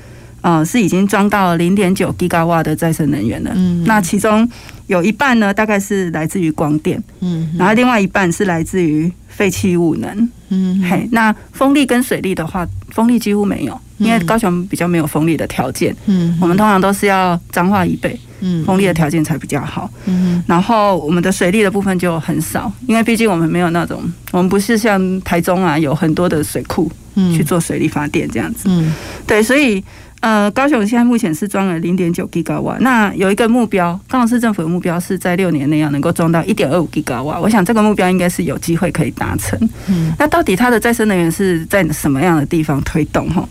[0.43, 3.51] 呃，是已经装到零点九吉瓦的再生能源了。
[3.55, 4.49] 嗯，那其中
[4.87, 7.03] 有一半呢，大概是来自于光电。
[7.21, 10.31] 嗯，然后另外一半是来自于废弃物能。
[10.51, 13.81] 嗯，嘿，那风力跟水力的话，风力几乎没有。
[13.99, 28.93] 因为高雄比较没有风力的条件，嗯，我们通常都是要彰化以北，嗯，风力的条件才比较好，嗯，然后我们的水利的部分就很少，因为毕竟我们没有那种，我们不是像台中啊有很多的水库，嗯，去做水利发电这样子，嗯，
[29.27, 29.83] 对，所以
[30.21, 43.49] 呃，高雄现在目前是装了零点九吉瓦，那有一个目标，高雄市政府的目标是在六年内要能够装到一点二五吉瓦，我想这个目标应该是有机会可以达成，嗯，那到底它的再生能源是在什么样的地方推动哈？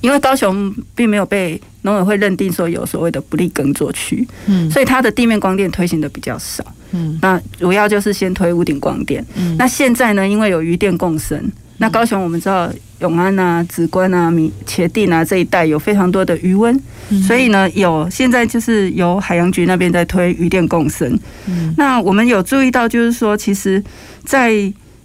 [0.00, 11.40] 因为高雄并没有被农委会认定说有所谓的不利耕作区，嗯，所以它的地面光电推行的比较少，嗯，那主要就是先推屋顶光电，嗯，那现在呢，因为有渔电共生，
[11.78, 12.70] 那高雄我们知道
[13.00, 16.78] 永安啊、紫关啊、米茄萣啊这一带有非常多的余温，
[17.08, 23.82] 嗯，所以呢，有现在就是由海洋局那边在推渔电共生，嗯，那我们有注意到就是说，其实
[24.24, 24.52] 在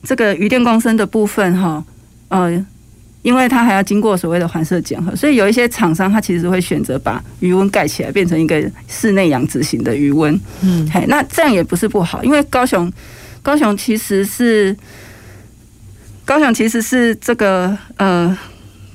[0.03, 1.83] 这个渔电共生的部分哈，
[2.29, 2.65] 呃。
[3.25, 10.39] 因为它还要经过所谓的环设检核，所以有一些厂商他其实会选择把余温盖起来，变成一个室内养殖型的余温。
[10.61, 12.91] 嗯，嘿，那这样也不是不好，因为高雄，
[13.41, 14.77] 高雄其实是，
[16.23, 18.37] 高雄其实是这个呃。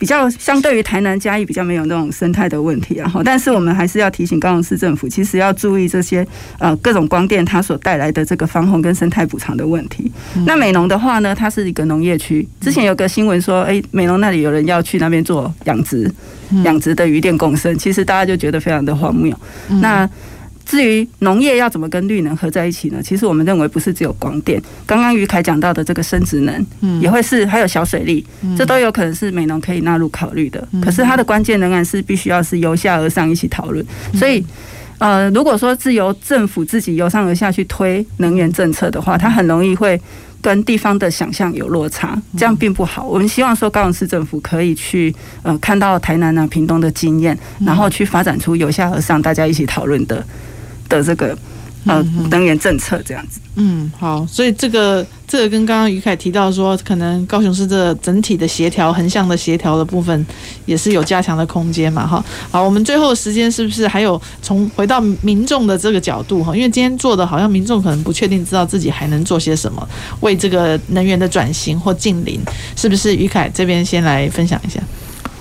[0.00, 6.26] 比较相对于台南嘉义比较没有那种生态的问题，然后，但是我们还是要提醒高雄市政府，其实要注意这些
[6.58, 10.10] 呃各种光电它所带来的这个防洪跟生态补偿的问题。
[10.34, 16.10] 嗯、那美浓的话呢，它是一个农业区，之前有个新闻说，哎，美浓那里有人要去那边做养殖，
[16.64, 19.38] 养殖的鱼电共生，其实大家就觉得非常的荒谬。
[19.68, 20.08] 嗯、那
[20.70, 23.02] 至于农业要怎么跟绿能合在一起呢？
[23.02, 28.24] 其实我们认为不是只有光电，刚刚于凯讲到的这个生质能，嗯，也会是还有小水利，
[28.56, 30.64] 这都有可能是美农可以纳入考虑的。
[30.80, 33.84] 可是它的关键仍然是必须要是由下而上一起讨论。
[34.14, 34.46] 所以，
[34.98, 40.00] 呃，如果说是由政府自己由上而下去推能源政策的话，它很容易会
[40.40, 43.04] 跟地方的想象有落差，这样并不好。
[43.04, 45.12] 我们希望说高雄市政府可以去
[45.42, 50.24] 呃看到台南啊、屏东的经验，然后去发展出由下而上大家一起讨论的。
[50.90, 51.34] 的这个
[51.86, 60.26] 呃能源政策这样子，嗯，好，所以这个这个跟刚刚于凯提到说，可能高雄市这整体的协调、横向的协调的部分，
[60.66, 62.22] 也是有加强的空间嘛，哈。
[62.50, 66.54] 好，我们最后的时间是不是还有从回到民众的这个角度哈？
[66.54, 69.88] 因为今天做的好像民众可能不确定知道自己还能做些什么，
[70.20, 72.40] 为这个能源的转型或近邻，
[72.76, 73.16] 是不是？
[73.16, 74.80] 于凯这边先来分享一下。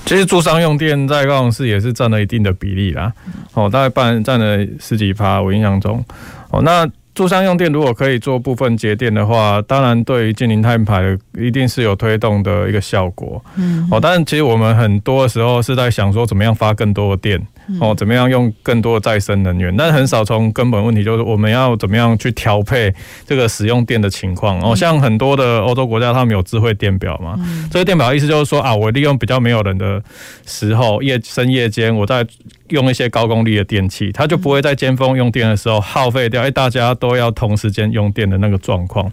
[0.10, 3.14] 其实住商用电在高雄市也是占了一定的比例啦，
[3.54, 6.04] 哦，大概半占了十几趴，我印象中，
[6.50, 17.40] 哦，那住商用电如果可以做部分节电的话，当然对于净零碳排一定是有推动的一个效果，嗯，哦，但是其实我们很多的时候是在想说怎么样发更多的电。
[17.80, 19.76] 哦，怎么样用更多的再生能源？
[19.76, 22.94] 但很少从根本问题，就是我们要怎么样去调配
[23.26, 24.60] 这个使用电的情况。
[24.62, 27.40] 哦，像很多的欧洲国家，他们有智慧电表嘛。
[27.72, 30.02] 这个电表的意思就是说啊，我利用比较没有人的
[30.46, 32.26] 时候，夜深夜间，我在
[32.70, 36.42] 用一些高功率的电器，它就不会在尖峰用电的时候耗费掉。
[36.42, 39.10] 哎，大家都要同时间用电的那个状况。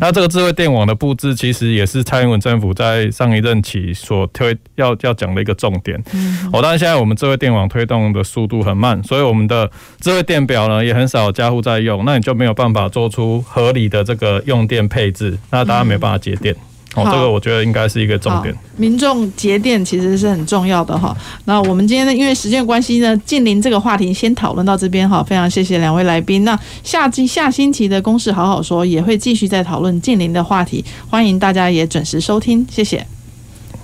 [0.00, 6.00] 那这个智慧电网的布置，其实也是蔡英文政府在上一任期所推要要讲的一个重点。
[6.52, 8.06] 哦，当然现在我们智慧电网推动。
[8.12, 9.68] 的速度很慢，所以我们的
[10.00, 16.54] 智慧电表呢也很少家户在用，那你就没有办法做出合理的这个用电配置，那大家没办法节电。
[16.96, 18.54] 哦，这个我觉得应该是一个重点。
[18.76, 21.16] 民众节电其实是很重要的哈。
[21.44, 25.22] 那我们今天呢，因为时间关系呢，近邻这个话题先讨论到这边哈。
[25.22, 26.44] 非常谢谢两位来宾。
[26.44, 33.06] 那下季下星期的公事好好说也会继续再讨论近邻的话题，欢迎大家也准时收听，谢谢。